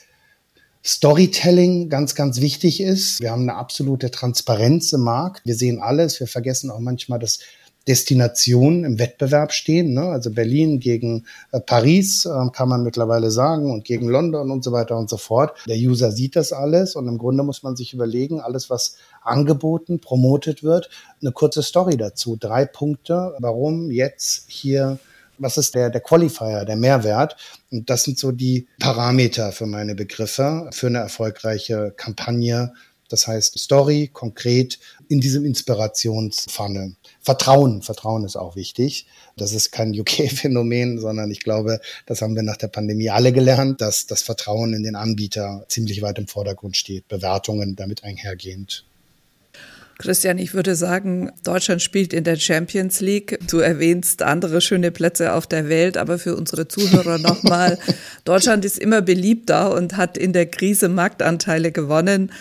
Storytelling 0.84 1.90
ganz, 1.90 2.14
ganz 2.14 2.42
wichtig 2.42 2.80
ist. 2.80 3.20
Wir 3.20 3.32
haben 3.32 3.44
eine 3.44 3.56
absolute 3.56 4.12
Transparenz 4.12 4.94
im 4.94 5.02
Markt. 5.02 5.46
Wir 5.46 5.56
sehen 5.56 5.80
alles. 5.80 6.20
Wir 6.20 6.28
vergessen 6.28 6.70
auch 6.70 6.80
manchmal, 6.80 7.18
dass 7.18 7.40
Destinationen 7.88 8.84
im 8.84 9.00
Wettbewerb 9.00 9.52
stehen. 9.52 9.94
Ne? 9.94 10.02
Also 10.02 10.32
Berlin 10.32 10.80
gegen 10.80 11.26
äh, 11.52 11.60
Paris 11.60 12.26
äh, 12.26 12.30
kann 12.52 12.70
man 12.70 12.84
mittlerweile 12.84 13.30
sagen 13.30 13.72
und 13.72 13.86
gegen 13.86 14.08
London 14.08 14.50
und 14.52 14.64
so 14.64 14.72
weiter 14.72 14.98
und 14.98 15.10
so 15.10 15.18
fort. 15.18 15.56
Der 15.68 15.78
User 15.78 16.12
sieht 16.12 16.36
das 16.36 16.52
alles 16.52 16.96
und 16.96 17.08
im 17.08 17.18
Grunde 17.18 17.44
muss 17.44 17.64
man 17.64 17.76
sich 17.76 17.94
überlegen, 17.94 18.40
alles, 18.40 18.70
was 18.70 18.98
angeboten, 19.22 20.00
promotet 20.00 20.64
wird, 20.64 20.90
eine 21.22 21.32
kurze 21.32 21.62
Story 21.62 21.98
dazu. 21.98 22.38
Drei 22.40 22.66
Punkte, 22.66 23.36
warum 23.40 23.92
jetzt 23.92 24.46
hier 24.48 25.00
was 25.38 25.58
ist 25.58 25.76
der, 25.76 25.90
der 25.90 26.00
Qualifier, 26.00 26.64
der 26.64 26.78
Mehrwert? 26.78 27.36
Und 27.70 27.90
das 27.90 28.06
sind 28.06 28.18
so 28.18 28.32
die 28.32 28.70
Parameter 28.80 29.52
für 29.52 29.66
meine 29.66 29.94
Begriffe 29.94 30.70
für 30.72 30.88
eine 30.88 31.00
erfolgreiche 31.00 31.94
Kampagne 31.98 32.72
das 33.10 33.28
heißt 33.28 33.60
Story 33.60 34.10
konkret 34.12 34.80
in 35.10 35.20
diesem 35.20 35.46
Inspirationspfanne. 35.46 36.96
Vertrauen, 37.22 37.82
Vertrauen 37.82 38.26
ist 38.26 38.36
auch 38.36 38.56
wichtig. 38.56 39.08
Das 39.38 39.54
ist 39.54 39.72
kein 39.72 39.98
UK-Phänomen, 39.98 41.00
sondern 41.00 41.32
ich 41.32 41.42
glaube, 41.42 41.80
das 42.06 42.22
haben 42.22 42.36
wir 42.36 42.44
nach 42.44 42.58
der 42.58 42.68
Pandemie 42.68 43.10
alle 43.10 43.32
gelernt, 43.32 43.82
dass 43.82 44.08
das 44.08 44.22
Vertrauen 44.22 44.74
in 44.74 44.84
den 44.84 44.96
Anbieter 44.96 45.66
ziemlich 45.70 46.02
weit 46.02 46.20
im 46.20 46.28
Vordergrund 46.28 46.78
steht. 46.78 47.08
Bewertungen 47.08 47.76
damit 47.76 48.04
einhergehend. 48.04 48.86
Christian, 49.98 50.38
ich 50.40 50.54
würde 50.54 50.76
sagen, 50.76 51.32
Deutschland 51.44 51.82
spielt 51.82 52.14
in 52.14 52.26
der 52.26 52.36
Champions 52.36 53.00
League. 53.00 53.40
Du 53.50 53.60
erwähnst 53.60 54.24
andere 54.24 54.60
schöne 54.60 54.92
Plätze 54.92 55.32
auf 55.32 55.48
der 55.48 55.70
Welt, 55.70 55.96
aber 55.96 56.20
für 56.20 56.36
unsere 56.36 56.68
Zuhörer 56.68 57.18
nochmal, 57.18 57.80
Deutschland 58.26 58.66
ist 58.66 58.78
immer 58.78 59.02
beliebter 59.02 59.74
und 59.74 59.96
hat 59.96 60.18
in 60.18 60.34
der 60.34 60.48
Krise 60.48 60.90
Marktanteile 60.90 61.72
gewonnen 61.72 62.32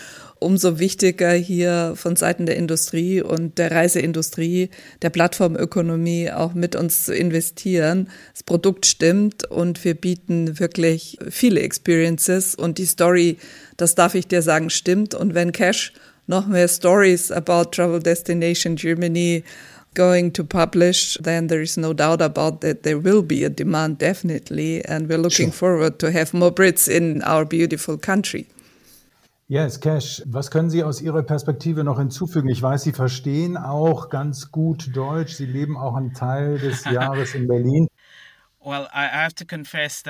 umso 0.44 0.78
wichtiger 0.78 1.32
hier 1.32 1.94
von 1.96 2.16
Seiten 2.16 2.44
der 2.44 2.56
Industrie 2.56 3.22
und 3.22 3.58
der 3.58 3.70
Reiseindustrie, 3.70 4.68
der 5.00 5.10
Plattformökonomie 5.10 6.30
auch 6.30 6.52
mit 6.52 6.76
uns 6.76 7.04
zu 7.04 7.14
investieren. 7.14 8.10
Das 8.32 8.42
Produkt 8.42 8.84
stimmt 8.84 9.50
und 9.50 9.82
wir 9.84 9.94
bieten 9.94 10.60
wirklich 10.60 11.18
viele 11.30 11.60
Experiences 11.60 12.54
und 12.54 12.76
die 12.76 12.84
Story, 12.84 13.38
das 13.78 13.94
darf 13.94 14.14
ich 14.14 14.26
dir 14.26 14.42
sagen, 14.42 14.68
stimmt. 14.68 15.14
Und 15.14 15.34
wenn 15.34 15.50
Cash 15.50 15.94
noch 16.26 16.46
mehr 16.46 16.68
Stories 16.68 17.32
about 17.32 17.70
Travel 17.70 18.00
Destination 18.00 18.76
Germany 18.76 19.44
going 19.94 20.32
to 20.32 20.44
publish, 20.44 21.18
then 21.22 21.48
there 21.48 21.62
is 21.62 21.76
no 21.76 21.94
doubt 21.94 22.20
about 22.20 22.60
that 22.60 22.82
there 22.82 23.02
will 23.02 23.22
be 23.22 23.44
a 23.44 23.48
demand 23.48 23.98
definitely. 23.98 24.84
And 24.84 25.08
we're 25.08 25.18
looking 25.18 25.52
sure. 25.52 25.78
forward 25.78 25.98
to 26.00 26.10
have 26.10 26.34
more 26.34 26.52
Brits 26.52 26.86
in 26.86 27.22
our 27.22 27.46
beautiful 27.46 27.96
country. 27.96 28.46
Yes, 29.46 29.78
Cash, 29.80 30.22
was 30.24 30.50
können 30.50 30.70
Sie 30.70 30.82
aus 30.82 31.02
Ihrer 31.02 31.22
Perspektive 31.22 31.84
noch 31.84 31.98
hinzufügen? 31.98 32.48
Ich 32.48 32.62
weiß, 32.62 32.82
Sie 32.82 32.92
verstehen 32.92 33.58
auch 33.58 34.08
ganz 34.08 34.50
gut 34.50 34.96
Deutsch. 34.96 35.34
Sie 35.34 35.44
leben 35.44 35.76
auch 35.76 35.96
einen 35.96 36.14
Teil 36.14 36.58
des 36.58 36.84
Jahres 36.90 37.34
in 37.34 37.46
Berlin. 37.46 37.88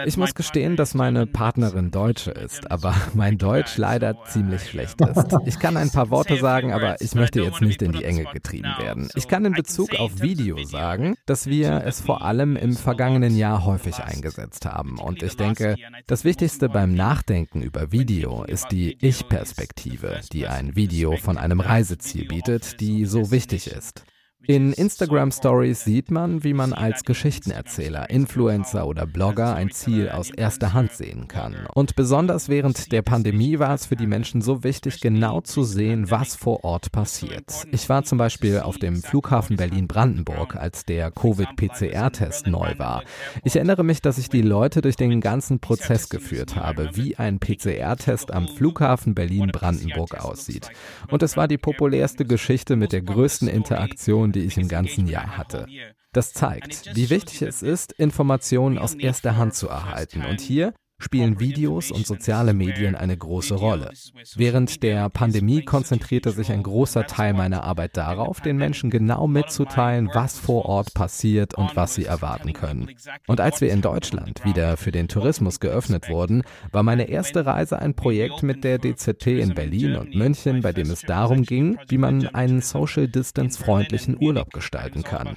Ich 0.06 0.16
muss 0.16 0.34
gestehen, 0.34 0.76
dass 0.76 0.94
meine 0.94 1.26
Partnerin 1.26 1.90
Deutsche 1.90 2.30
ist, 2.30 2.70
aber 2.70 2.94
mein 3.14 3.36
Deutsch 3.36 3.76
leider 3.76 4.24
ziemlich 4.26 4.68
schlecht 4.68 5.00
ist. 5.00 5.36
Ich 5.44 5.58
kann 5.58 5.76
ein 5.76 5.90
paar 5.90 6.10
Worte 6.14 6.36
sagen, 6.38 6.72
aber 6.72 7.00
ich 7.00 7.14
möchte 7.14 7.40
jetzt 7.40 7.60
nicht 7.60 7.82
in 7.82 7.92
die 7.92 8.04
Enge 8.04 8.24
getrieben 8.32 8.72
werden. 8.78 9.08
Ich 9.14 9.26
kann 9.26 9.44
in 9.44 9.52
Bezug 9.54 9.94
auf 9.96 10.20
Video 10.20 10.62
sagen, 10.64 11.16
dass 11.26 11.46
wir 11.46 11.82
es 11.84 12.00
vor 12.00 12.22
allem 12.22 12.56
im 12.56 12.76
vergangenen 12.76 13.36
Jahr 13.36 13.64
häufig 13.64 13.98
eingesetzt 13.98 14.66
haben. 14.66 14.98
Und 14.98 15.22
ich 15.22 15.36
denke, 15.36 15.76
das 16.06 16.24
Wichtigste 16.24 16.68
beim 16.68 16.94
Nachdenken 16.94 17.62
über 17.62 17.90
Video 17.90 18.44
ist 18.44 18.68
die 18.70 18.96
Ich-Perspektive, 19.00 20.20
die 20.32 20.46
ein 20.46 20.76
Video 20.76 21.16
von 21.16 21.38
einem 21.38 21.60
Reiseziel 21.60 22.28
bietet, 22.28 22.80
die 22.80 23.04
so 23.04 23.30
wichtig 23.30 23.66
ist. 23.66 24.04
In 24.46 24.74
Instagram 24.74 25.33
Stories 25.33 25.85
sieht 25.85 26.11
man, 26.11 26.44
wie 26.44 26.52
man 26.52 26.74
als 26.74 27.04
Geschichtenerzähler, 27.04 28.11
Influencer 28.11 28.87
oder 28.87 29.07
Blogger 29.07 29.54
ein 29.54 29.70
Ziel 29.70 30.11
aus 30.11 30.28
erster 30.28 30.74
Hand 30.74 30.92
sehen 30.92 31.28
kann. 31.28 31.66
Und 31.72 31.96
besonders 31.96 32.50
während 32.50 32.92
der 32.92 33.00
Pandemie 33.00 33.59
war 33.59 33.72
es 33.72 33.87
für 33.87 33.96
die 33.96 34.07
Menschen 34.07 34.42
so 34.42 34.62
wichtig, 34.62 35.00
genau 35.00 35.40
zu 35.40 35.62
sehen, 35.62 36.11
was 36.11 36.37
vor 36.37 36.62
Ort 36.62 36.92
passiert. 36.92 37.64
Ich 37.72 37.88
war 37.88 38.04
zum 38.04 38.18
Beispiel 38.18 38.61
auf 38.61 38.76
dem 38.76 39.02
Flughafen 39.02 39.57
Berlin-Brandenburg, 39.57 40.57
als 40.57 40.85
der 40.85 41.11
Covid-PCR-Test 41.11 42.46
neu 42.46 42.74
war. 42.76 43.02
Ich 43.44 43.57
erinnere 43.57 43.83
mich, 43.83 44.02
dass 44.02 44.18
ich 44.18 44.28
die 44.28 44.42
Leute 44.42 44.83
durch 44.83 44.96
den 44.96 45.22
ganzen 45.22 45.59
Prozess 45.59 46.11
geführt 46.11 46.54
habe, 46.54 46.90
wie 46.92 47.16
ein 47.16 47.38
PCR-Test 47.38 48.30
am 48.30 48.46
Flughafen 48.48 49.14
Berlin-Brandenburg 49.14 50.22
aussieht. 50.22 50.68
Und 51.11 51.22
es 51.22 51.38
war 51.38 51.48
die 51.48 51.57
populärste 51.57 52.26
Geschichte 52.26 52.76
mit 52.76 52.92
der 52.92 53.00
größten 53.00 53.48
Interaktion, 53.48 54.33
die 54.34 54.40
ich 54.40 54.56
im 54.58 54.68
ganzen 54.68 55.06
Jahr 55.06 55.36
hatte. 55.36 55.66
Das 56.12 56.32
zeigt, 56.32 56.94
wie 56.94 57.10
wichtig 57.10 57.42
es 57.42 57.62
ist, 57.62 57.92
Informationen 57.92 58.78
aus 58.78 58.94
erster 58.94 59.36
Hand 59.36 59.54
zu 59.54 59.68
erhalten. 59.68 60.24
Und 60.24 60.40
hier 60.40 60.72
spielen 61.04 61.38
Videos 61.38 61.90
und 61.90 62.06
soziale 62.06 62.54
Medien 62.54 62.94
eine 62.94 63.16
große 63.16 63.54
Rolle. 63.54 63.90
Während 64.36 64.82
der 64.82 65.10
Pandemie 65.10 65.62
konzentrierte 65.62 66.30
sich 66.30 66.50
ein 66.50 66.62
großer 66.62 67.06
Teil 67.06 67.34
meiner 67.34 67.62
Arbeit 67.62 67.96
darauf, 67.96 68.40
den 68.40 68.56
Menschen 68.56 68.88
genau 68.88 69.26
mitzuteilen, 69.26 70.08
was 70.14 70.38
vor 70.38 70.64
Ort 70.64 70.94
passiert 70.94 71.54
und 71.54 71.76
was 71.76 71.94
sie 71.94 72.06
erwarten 72.06 72.54
können. 72.54 72.90
Und 73.26 73.40
als 73.40 73.60
wir 73.60 73.70
in 73.70 73.82
Deutschland 73.82 74.44
wieder 74.44 74.78
für 74.78 74.92
den 74.92 75.08
Tourismus 75.08 75.60
geöffnet 75.60 76.08
wurden, 76.08 76.42
war 76.72 76.82
meine 76.82 77.08
erste 77.08 77.44
Reise 77.44 77.78
ein 77.78 77.94
Projekt 77.94 78.42
mit 78.42 78.64
der 78.64 78.78
DZT 78.78 79.26
in 79.26 79.54
Berlin 79.54 79.96
und 79.96 80.14
München, 80.14 80.62
bei 80.62 80.72
dem 80.72 80.90
es 80.90 81.02
darum 81.02 81.42
ging, 81.42 81.78
wie 81.88 81.98
man 81.98 82.28
einen 82.28 82.62
Social 82.62 83.08
Distance 83.08 83.62
freundlichen 83.62 84.16
Urlaub 84.18 84.52
gestalten 84.52 85.02
kann. 85.02 85.36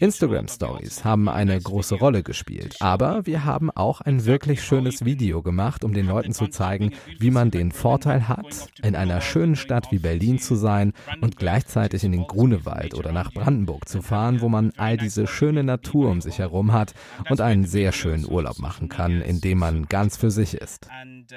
Instagram 0.00 0.46
Stories 0.46 1.04
haben 1.04 1.28
eine 1.28 1.60
große 1.60 1.96
Rolle 1.96 2.22
gespielt, 2.22 2.76
aber 2.78 3.26
wir 3.26 3.44
haben 3.44 3.72
auch 3.72 4.00
ein 4.00 4.26
wirklich 4.26 4.62
schönes 4.62 5.04
Video 5.04 5.42
gemacht, 5.42 5.82
um 5.82 5.92
den 5.92 6.06
Leuten 6.06 6.32
zu 6.32 6.46
zeigen, 6.46 6.92
wie 7.18 7.32
man 7.32 7.50
den 7.50 7.72
Vorteil 7.72 8.28
hat, 8.28 8.68
in 8.80 8.94
einer 8.94 9.20
schönen 9.20 9.56
Stadt 9.56 9.90
wie 9.90 9.98
Berlin 9.98 10.38
zu 10.38 10.54
sein 10.54 10.92
und 11.20 11.36
gleichzeitig 11.36 12.04
in 12.04 12.12
den 12.12 12.28
Grunewald 12.28 12.94
oder 12.94 13.10
nach 13.10 13.32
Brandenburg 13.32 13.88
zu 13.88 14.02
fahren, 14.02 14.40
wo 14.40 14.48
man 14.48 14.72
all 14.76 14.96
diese 14.96 15.26
schöne 15.26 15.64
Natur 15.64 16.08
um 16.08 16.20
sich 16.20 16.38
herum 16.38 16.72
hat 16.72 16.94
und 17.28 17.40
einen 17.40 17.64
sehr 17.64 17.90
schönen 17.90 18.30
Urlaub 18.30 18.60
machen 18.60 18.88
kann, 18.88 19.20
in 19.20 19.40
dem 19.40 19.58
man 19.58 19.86
ganz 19.86 20.16
für 20.16 20.30
sich 20.30 20.54
ist. 20.54 20.86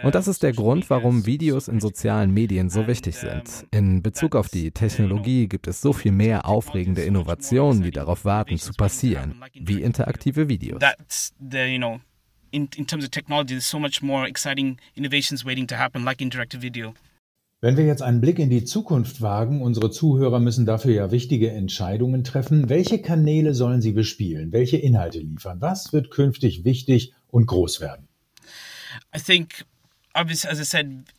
Und 0.04 0.14
das 0.14 0.28
ist 0.28 0.44
der 0.44 0.54
Grund, 0.54 0.92
warum 0.92 1.26
Videos 1.26 1.68
in 1.68 1.80
sozialen 1.80 2.32
Medien 2.32 2.70
so 2.70 2.86
wichtig 2.86 3.16
sind. 3.16 3.66
In 3.72 4.04
Bezug 4.04 4.36
auf 4.36 4.50
die 4.50 4.70
Technologie 4.70 5.48
gibt 5.48 5.68
es 5.68 5.82
so 5.82 5.94
viel 5.94 6.12
mehr 6.12 6.46
aufregende 6.46 7.02
Innovationen 7.02 7.55
Interaktionen, 7.56 7.84
die 7.84 7.92
darauf 7.92 8.26
warten, 8.26 8.58
zu 8.58 8.74
passieren, 8.74 9.42
wie 9.54 9.82
interaktive 9.82 10.50
Videos. 10.50 10.82
In, 12.52 12.70
in 12.78 12.88
terms 12.88 13.04
of 13.04 13.12
technology, 13.12 13.56
there's 13.56 13.70
so 13.70 13.80
much 13.80 14.02
more 14.02 14.26
exciting 14.26 14.78
innovations 14.96 15.44
waiting 15.44 15.68
to 15.68 15.76
happen, 15.76 16.06
like 16.06 16.22
interactive 16.22 16.62
video. 16.62 16.94
Wenn 17.60 17.76
wir 17.76 17.86
jetzt 17.86 18.02
einen 18.02 18.22
Blick 18.22 18.40
in 18.40 18.50
die 18.50 18.64
Zukunft 18.64 19.22
wagen, 19.22 19.62
unsere 19.62 19.92
Zuhörer 19.92 20.40
müssen 20.40 20.66
dafür 20.66 20.94
ja 20.94 21.12
wichtige 21.12 21.52
Entscheidungen 21.52 22.24
treffen. 22.24 22.70
Welche 22.70 23.02
Kanäle 23.02 23.54
sollen 23.54 23.82
sie 23.82 23.92
bespielen? 23.92 24.54
Welche 24.54 24.78
Inhalte 24.78 25.20
liefern? 25.20 25.60
Was 25.60 25.92
wird 25.92 26.12
künftig 26.12 26.64
wichtig 26.64 27.14
und 27.28 27.48
groß 27.48 27.82
werden? 27.82 28.08
I 29.14 29.20
think 29.20 29.66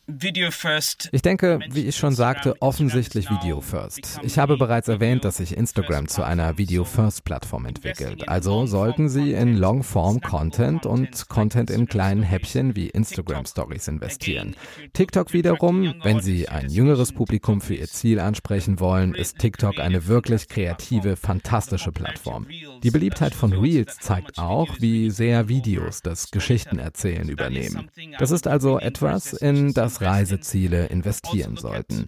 ich 0.09 1.21
denke, 1.21 1.59
wie 1.69 1.81
ich 1.81 1.97
schon 1.97 2.15
sagte, 2.15 2.55
offensichtlich 2.61 3.29
Video 3.29 3.59
First. 3.59 4.21
Ich 4.23 4.39
habe 4.39 4.55
bereits 4.55 4.87
erwähnt, 4.87 5.25
dass 5.25 5.37
sich 5.37 5.57
Instagram 5.57 6.07
zu 6.07 6.23
einer 6.23 6.57
Video 6.57 6.85
First 6.85 7.25
Plattform 7.25 7.65
entwickelt. 7.65 8.29
Also 8.29 8.65
sollten 8.67 9.09
Sie 9.09 9.33
in 9.33 9.57
Longform 9.57 10.21
Content 10.21 10.85
und 10.85 11.27
Content 11.27 11.69
in 11.69 11.87
kleinen 11.87 12.23
Häppchen 12.23 12.77
wie 12.77 12.87
Instagram 12.87 13.45
Stories 13.45 13.89
investieren. 13.89 14.55
TikTok 14.93 15.33
wiederum, 15.33 15.95
wenn 16.03 16.21
Sie 16.21 16.47
ein 16.47 16.69
jüngeres 16.69 17.11
Publikum 17.11 17.59
für 17.59 17.75
Ihr 17.75 17.87
Ziel 17.87 18.21
ansprechen 18.21 18.79
wollen, 18.79 19.13
ist 19.13 19.39
TikTok 19.39 19.77
eine 19.77 20.07
wirklich 20.07 20.47
kreative, 20.47 21.17
fantastische 21.17 21.91
Plattform. 21.91 22.47
Die 22.81 22.91
Beliebtheit 22.91 23.35
von 23.35 23.51
Reels 23.51 23.97
zeigt 23.97 24.39
auch, 24.39 24.69
wie 24.79 25.09
sehr 25.09 25.49
Videos 25.49 26.01
das 26.01 26.31
Geschichtenerzählen 26.31 27.27
übernehmen. 27.27 27.91
Das 28.19 28.31
ist 28.31 28.47
also 28.47 28.79
etwas, 28.79 29.33
in 29.33 29.73
das 29.73 29.96
Reiseziele 30.01 30.87
investieren 30.87 31.57
sollten. 31.57 32.07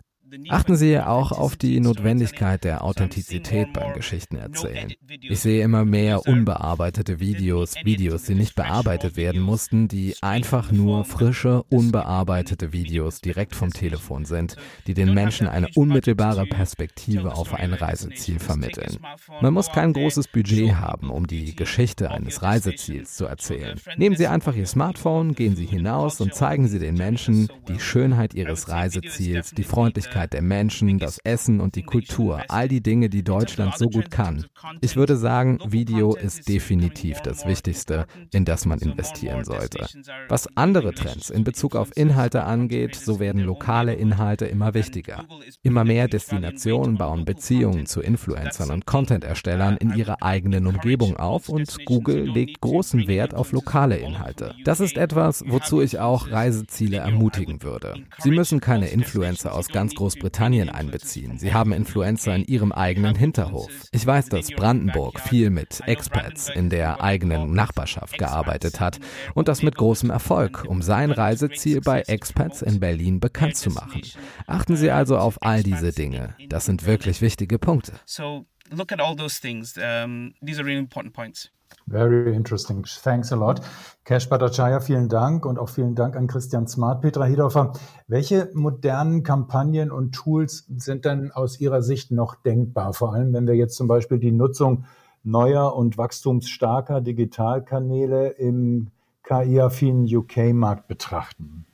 Achten 0.50 0.76
Sie 0.76 1.00
auch 1.00 1.32
auf 1.32 1.56
die 1.56 1.80
Notwendigkeit 1.80 2.64
der 2.64 2.84
Authentizität 2.84 3.74
beim 3.74 3.94
Geschichtenerzählen. 3.94 4.94
Ich 5.22 5.40
sehe 5.40 5.64
immer 5.64 5.86
mehr 5.86 6.28
unbearbeitete 6.28 7.20
Videos, 7.20 7.76
Videos, 7.84 8.24
die 8.24 8.36
nicht 8.36 8.56
bearbeitet 8.56 9.16
werden 9.16 9.42
mussten, 9.42 9.88
die 9.88 10.16
einfach 10.22 10.72
nur 10.72 11.06
frische, 11.06 11.64
unbearbeitete 11.70 12.74
Videos 12.74 13.22
direkt 13.22 13.56
vom 13.56 13.72
Telefon 13.72 14.26
sind, 14.26 14.56
die 14.88 14.94
den 14.94 15.14
Menschen 15.14 15.48
eine 15.48 15.68
unmittelbare 15.76 16.46
Perspektive 16.46 17.36
auf 17.36 17.54
ein 17.54 17.74
Reiseziel 17.74 18.40
vermitteln. 18.40 18.98
Man 19.42 19.54
muss 19.54 19.72
kein 19.72 19.94
großes 19.94 20.28
Budget 20.28 20.76
haben, 20.76 21.10
um 21.10 21.28
die 21.28 21.56
Geschichte 21.56 22.12
eines 22.12 22.42
Reiseziels 22.42 23.16
zu 23.16 23.26
erzählen. 23.26 23.80
Nehmen 23.98 24.16
Sie 24.16 24.28
einfach 24.28 24.56
Ihr 24.56 24.68
Smartphone, 24.68 25.34
gehen 25.34 25.56
Sie 25.56 25.66
hinaus 25.66 26.22
und 26.22 26.34
zeigen 26.34 26.68
Sie 26.68 26.80
den 26.80 26.96
Menschen 26.96 27.48
die 27.68 27.80
Schönheit 27.80 28.34
Ihres 28.34 28.70
Reiseziels, 28.70 29.52
die 29.52 29.64
Freundlichkeit 29.64 30.19
Vielfalt 30.20 30.34
der 30.34 30.42
Menschen, 30.42 31.00
das 31.00 31.20
Essen 31.24 31.62
und 31.62 31.76
die 31.76 31.84
Kultur, 31.84 32.42
all 32.50 32.68
die 32.68 32.82
Dinge, 32.82 33.10
die 33.10 33.24
Deutschland 33.24 33.78
so 33.78 33.88
gut 33.88 34.12
kann. 34.12 34.46
Ich 34.82 34.98
würde 34.98 35.16
sagen, 35.16 35.60
Video 35.66 36.14
ist 36.14 36.50
definitiv 36.50 37.22
das 37.22 37.46
Wichtigste, 37.46 38.06
in 38.34 38.44
das 38.44 38.66
man 38.66 38.80
investieren 38.80 39.46
sollte. 39.46 39.88
Was 40.28 40.48
andere 40.58 40.94
Trends 40.94 41.30
in 41.30 41.46
Bezug 41.46 41.76
auf 41.76 41.96
Inhalte 41.96 42.44
angeht, 42.44 42.96
so 42.96 43.22
werden 43.22 43.42
lokale 43.42 43.94
Inhalte 43.94 44.46
immer 44.46 44.74
wichtiger. 44.74 45.24
Immer 45.64 45.86
mehr 45.86 46.10
Destinationen 46.10 46.98
bauen 46.98 47.24
Beziehungen 47.24 47.86
zu 47.86 48.02
Influencern 48.02 48.72
und 48.72 48.86
Content-Erstellern 48.86 49.78
in 49.78 49.96
ihrer 49.96 50.22
eigenen 50.22 50.68
Umgebung 50.68 51.16
auf 51.16 51.48
und 51.48 51.86
Google 51.86 52.26
legt 52.26 52.60
großen 52.60 53.08
Wert 53.08 53.34
auf 53.34 53.54
lokale 53.54 53.98
Inhalte. 53.98 54.54
Das 54.66 54.82
ist 54.82 54.98
etwas, 54.98 55.46
wozu 55.48 55.82
ich 55.82 56.00
auch 56.00 56.30
Reiseziele 56.30 56.98
ermutigen 56.98 57.64
würde. 57.64 57.94
Sie 58.18 58.32
müssen 58.32 58.60
keine 58.60 58.90
Influencer 58.90 59.54
aus 59.54 59.70
ganz 59.70 59.96
großen 59.96 60.09
Großbritannien 60.10 60.70
einbeziehen. 60.70 61.38
Sie 61.38 61.54
haben 61.54 61.72
Influencer 61.72 62.36
in 62.36 62.44
ihrem 62.44 62.72
eigenen 62.72 63.16
Hinterhof. 63.16 63.70
Ich 63.92 64.06
weiß, 64.06 64.30
dass 64.30 64.50
Brandenburg 64.50 65.20
viel 65.20 65.52
mit 65.52 65.82
Expats 65.86 66.50
in 66.50 66.72
der 66.72 67.04
eigenen 67.04 67.54
Nachbarschaft 67.54 68.18
gearbeitet 68.18 68.80
hat 68.80 69.00
und 69.36 69.48
das 69.48 69.62
mit 69.62 69.76
großem 69.76 70.10
Erfolg, 70.10 70.66
um 70.68 70.82
sein 70.82 71.12
Reiseziel 71.12 71.82
bei 71.82 72.02
Expats 72.02 72.64
in 72.64 72.80
Berlin 72.80 73.20
bekannt 73.20 73.56
zu 73.56 73.70
machen. 73.70 74.02
Achten 74.48 74.76
Sie 74.76 74.90
also 74.90 75.18
auf 75.18 75.38
all 75.44 75.62
diese 75.62 75.92
Dinge. 75.92 76.36
Das 76.48 76.66
sind 76.66 76.88
wirklich 76.88 77.22
wichtige 77.22 77.60
Punkte. 77.60 77.94
So 78.06 78.48
look 78.72 78.92
at 78.92 79.00
all 79.00 79.16
those 79.16 79.40
things. 79.40 79.74
These 79.74 79.84
are 79.84 80.66
really 80.66 80.80
important 80.80 81.14
points. 81.14 81.52
Very 81.90 82.36
interesting. 82.36 82.86
Thanks 83.04 83.32
a 83.32 83.36
lot. 83.36 83.62
Cash 84.06 84.30
Bhattacharya, 84.30 84.80
vielen 84.80 85.10
Dank 85.10 85.46
und 85.46 85.58
auch 85.58 85.70
vielen 85.70 85.96
Dank 85.96 86.16
an 86.16 86.28
Christian 86.28 86.68
Smart. 86.68 87.02
Petra 87.02 87.26
Hiedorfer, 87.26 87.74
welche 88.08 88.50
modernen 88.54 89.24
Kampagnen 89.24 89.92
und 89.92 90.14
Tools 90.14 90.66
sind 90.78 91.06
denn 91.06 91.32
aus 91.32 91.60
Ihrer 91.60 91.82
Sicht 91.82 92.12
noch 92.12 92.36
denkbar? 92.36 92.94
Vor 92.94 93.14
allem, 93.14 93.34
wenn 93.34 93.48
wir 93.48 93.56
jetzt 93.56 93.76
zum 93.76 93.88
Beispiel 93.88 94.20
die 94.20 94.32
Nutzung 94.32 94.86
neuer 95.24 95.76
und 95.76 95.98
wachstumsstarker 95.98 97.02
Digitalkanäle 97.02 98.30
im 98.30 98.88
KI-affinen 99.24 100.06
UK-Markt 100.06 100.88
betrachten. 100.88 101.66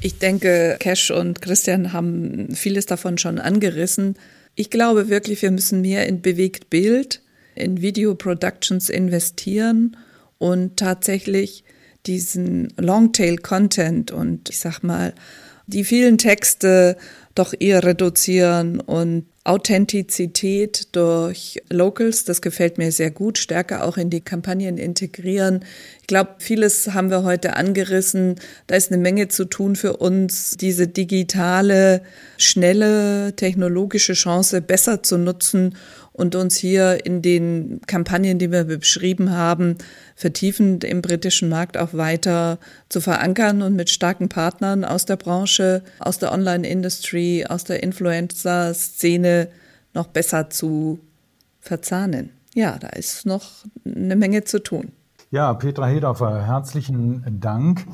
Ich 0.00 0.18
denke, 0.18 0.76
Cash 0.78 1.10
und 1.10 1.42
Christian 1.42 1.92
haben 1.92 2.54
vieles 2.54 2.86
davon 2.86 3.18
schon 3.18 3.38
angerissen. 3.38 4.16
Ich 4.54 4.70
glaube 4.70 5.08
wirklich, 5.08 5.42
wir 5.42 5.50
müssen 5.50 5.80
mehr 5.80 6.06
in 6.06 6.22
bewegt 6.22 6.70
Bild 6.70 7.22
in 7.58 7.82
Video 7.82 8.14
Productions 8.14 8.88
investieren 8.88 9.96
und 10.38 10.76
tatsächlich 10.76 11.64
diesen 12.06 12.72
Longtail-Content 12.78 14.10
und 14.10 14.48
ich 14.48 14.60
sag 14.60 14.82
mal, 14.82 15.14
die 15.66 15.84
vielen 15.84 16.16
Texte 16.16 16.96
doch 17.34 17.54
eher 17.58 17.84
reduzieren 17.84 18.80
und 18.80 19.26
Authentizität 19.44 20.88
durch 20.92 21.62
Locals, 21.70 22.24
das 22.24 22.42
gefällt 22.42 22.76
mir 22.76 22.92
sehr 22.92 23.10
gut, 23.10 23.38
stärker 23.38 23.84
auch 23.84 23.96
in 23.96 24.10
die 24.10 24.20
Kampagnen 24.20 24.76
integrieren. 24.76 25.64
Ich 26.00 26.06
glaube, 26.06 26.34
vieles 26.38 26.92
haben 26.92 27.10
wir 27.10 27.22
heute 27.22 27.56
angerissen. 27.56 28.36
Da 28.66 28.76
ist 28.76 28.92
eine 28.92 29.00
Menge 29.00 29.28
zu 29.28 29.46
tun 29.46 29.76
für 29.76 29.96
uns, 29.96 30.56
diese 30.58 30.86
digitale, 30.86 32.02
schnelle 32.36 33.34
technologische 33.36 34.12
Chance 34.14 34.60
besser 34.60 35.02
zu 35.02 35.16
nutzen 35.16 35.76
und 36.18 36.34
uns 36.34 36.56
hier 36.56 37.06
in 37.06 37.22
den 37.22 37.80
Kampagnen, 37.86 38.40
die 38.40 38.50
wir 38.50 38.64
beschrieben 38.64 39.30
haben, 39.30 39.78
vertiefend 40.16 40.82
im 40.82 41.00
britischen 41.00 41.48
Markt 41.48 41.76
auch 41.76 41.94
weiter 41.94 42.58
zu 42.88 43.00
verankern 43.00 43.62
und 43.62 43.76
mit 43.76 43.88
starken 43.88 44.28
Partnern 44.28 44.84
aus 44.84 45.04
der 45.04 45.14
Branche, 45.14 45.82
aus 46.00 46.18
der 46.18 46.32
Online-Industry, 46.32 47.46
aus 47.48 47.62
der 47.62 47.84
Influencer-Szene 47.84 49.48
noch 49.94 50.08
besser 50.08 50.50
zu 50.50 50.98
verzahnen. 51.60 52.30
Ja, 52.52 52.78
da 52.78 52.88
ist 52.88 53.24
noch 53.24 53.64
eine 53.84 54.16
Menge 54.16 54.42
zu 54.42 54.60
tun. 54.60 54.90
Ja, 55.30 55.54
Petra 55.54 55.86
Hedorfer, 55.86 56.42
herzlichen 56.44 57.38
Dank. 57.38 57.84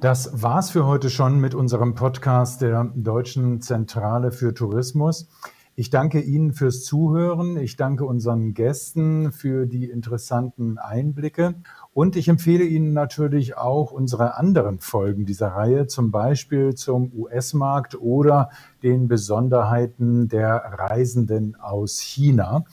Das 0.00 0.30
war's 0.40 0.70
für 0.70 0.86
heute 0.86 1.10
schon 1.10 1.40
mit 1.40 1.54
unserem 1.54 1.96
Podcast 1.96 2.60
der 2.60 2.92
Deutschen 2.94 3.60
Zentrale 3.60 4.30
für 4.30 4.54
Tourismus. 4.54 5.26
Ich 5.74 5.88
danke 5.88 6.20
Ihnen 6.20 6.52
fürs 6.52 6.84
Zuhören. 6.84 7.56
Ich 7.56 7.76
danke 7.76 8.04
unseren 8.04 8.52
Gästen 8.52 9.32
für 9.32 9.64
die 9.64 9.88
interessanten 9.88 10.76
Einblicke. 10.76 11.54
Und 11.94 12.14
ich 12.14 12.28
empfehle 12.28 12.64
Ihnen 12.64 12.92
natürlich 12.92 13.56
auch 13.56 13.90
unsere 13.90 14.36
anderen 14.36 14.80
Folgen 14.80 15.24
dieser 15.24 15.48
Reihe, 15.48 15.86
zum 15.86 16.10
Beispiel 16.10 16.74
zum 16.74 17.10
US-Markt 17.14 17.98
oder 17.98 18.50
den 18.82 19.08
Besonderheiten 19.08 20.28
der 20.28 20.56
Reisenden 20.56 21.56
aus 21.56 22.00
China. 22.00 22.66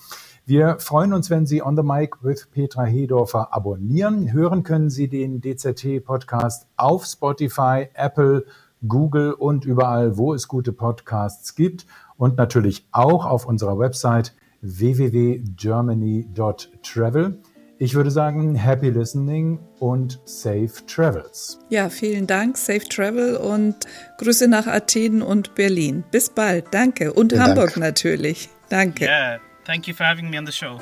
Wir 0.46 0.78
freuen 0.80 1.14
uns, 1.14 1.30
wenn 1.30 1.46
Sie 1.46 1.64
On 1.64 1.78
the 1.78 1.84
Mic 1.84 2.18
with 2.22 2.50
Petra 2.52 2.84
Hedorfer 2.84 3.54
abonnieren. 3.54 4.34
Hören 4.34 4.64
können 4.64 4.90
Sie 4.90 5.08
den 5.08 5.40
DZT-Podcast 5.40 6.68
auf 6.76 7.06
Spotify, 7.06 7.88
Apple, 7.94 8.44
Google 8.86 9.34
und 9.34 9.64
überall, 9.64 10.18
wo 10.18 10.34
es 10.34 10.50
gute 10.50 10.74
Podcasts 10.74 11.56
gibt 11.56 11.86
und 12.20 12.38
natürlich 12.38 12.86
auch 12.92 13.26
auf 13.26 13.48
unserer 13.48 13.80
Website 13.80 14.36
www.germany.travel. 14.62 17.42
Ich 17.82 17.96
würde 17.96 18.12
sagen, 18.12 18.56
happy 18.56 18.90
listening 18.90 19.58
und 19.80 20.20
safe 20.26 20.86
travels. 20.86 21.60
Ja, 21.70 21.90
vielen 21.90 22.28
Dank, 22.28 22.58
safe 22.58 22.84
travel 22.90 23.38
und 23.38 23.78
Grüße 24.18 24.50
nach 24.50 24.68
Athen 24.68 25.22
und 25.22 25.56
Berlin. 25.56 26.04
Bis 26.12 26.30
bald, 26.30 26.66
danke. 26.72 27.14
Und 27.14 27.32
vielen 27.32 27.44
Hamburg 27.44 27.70
Dank. 27.70 27.78
natürlich. 27.78 28.50
Danke. 28.68 29.06
Yeah. 29.06 29.40
Thank 29.66 29.88
you 29.88 29.94
for 29.94 30.06
having 30.06 30.30
me 30.30 30.38
on 30.38 30.46
the 30.46 30.52
show. 30.52 30.78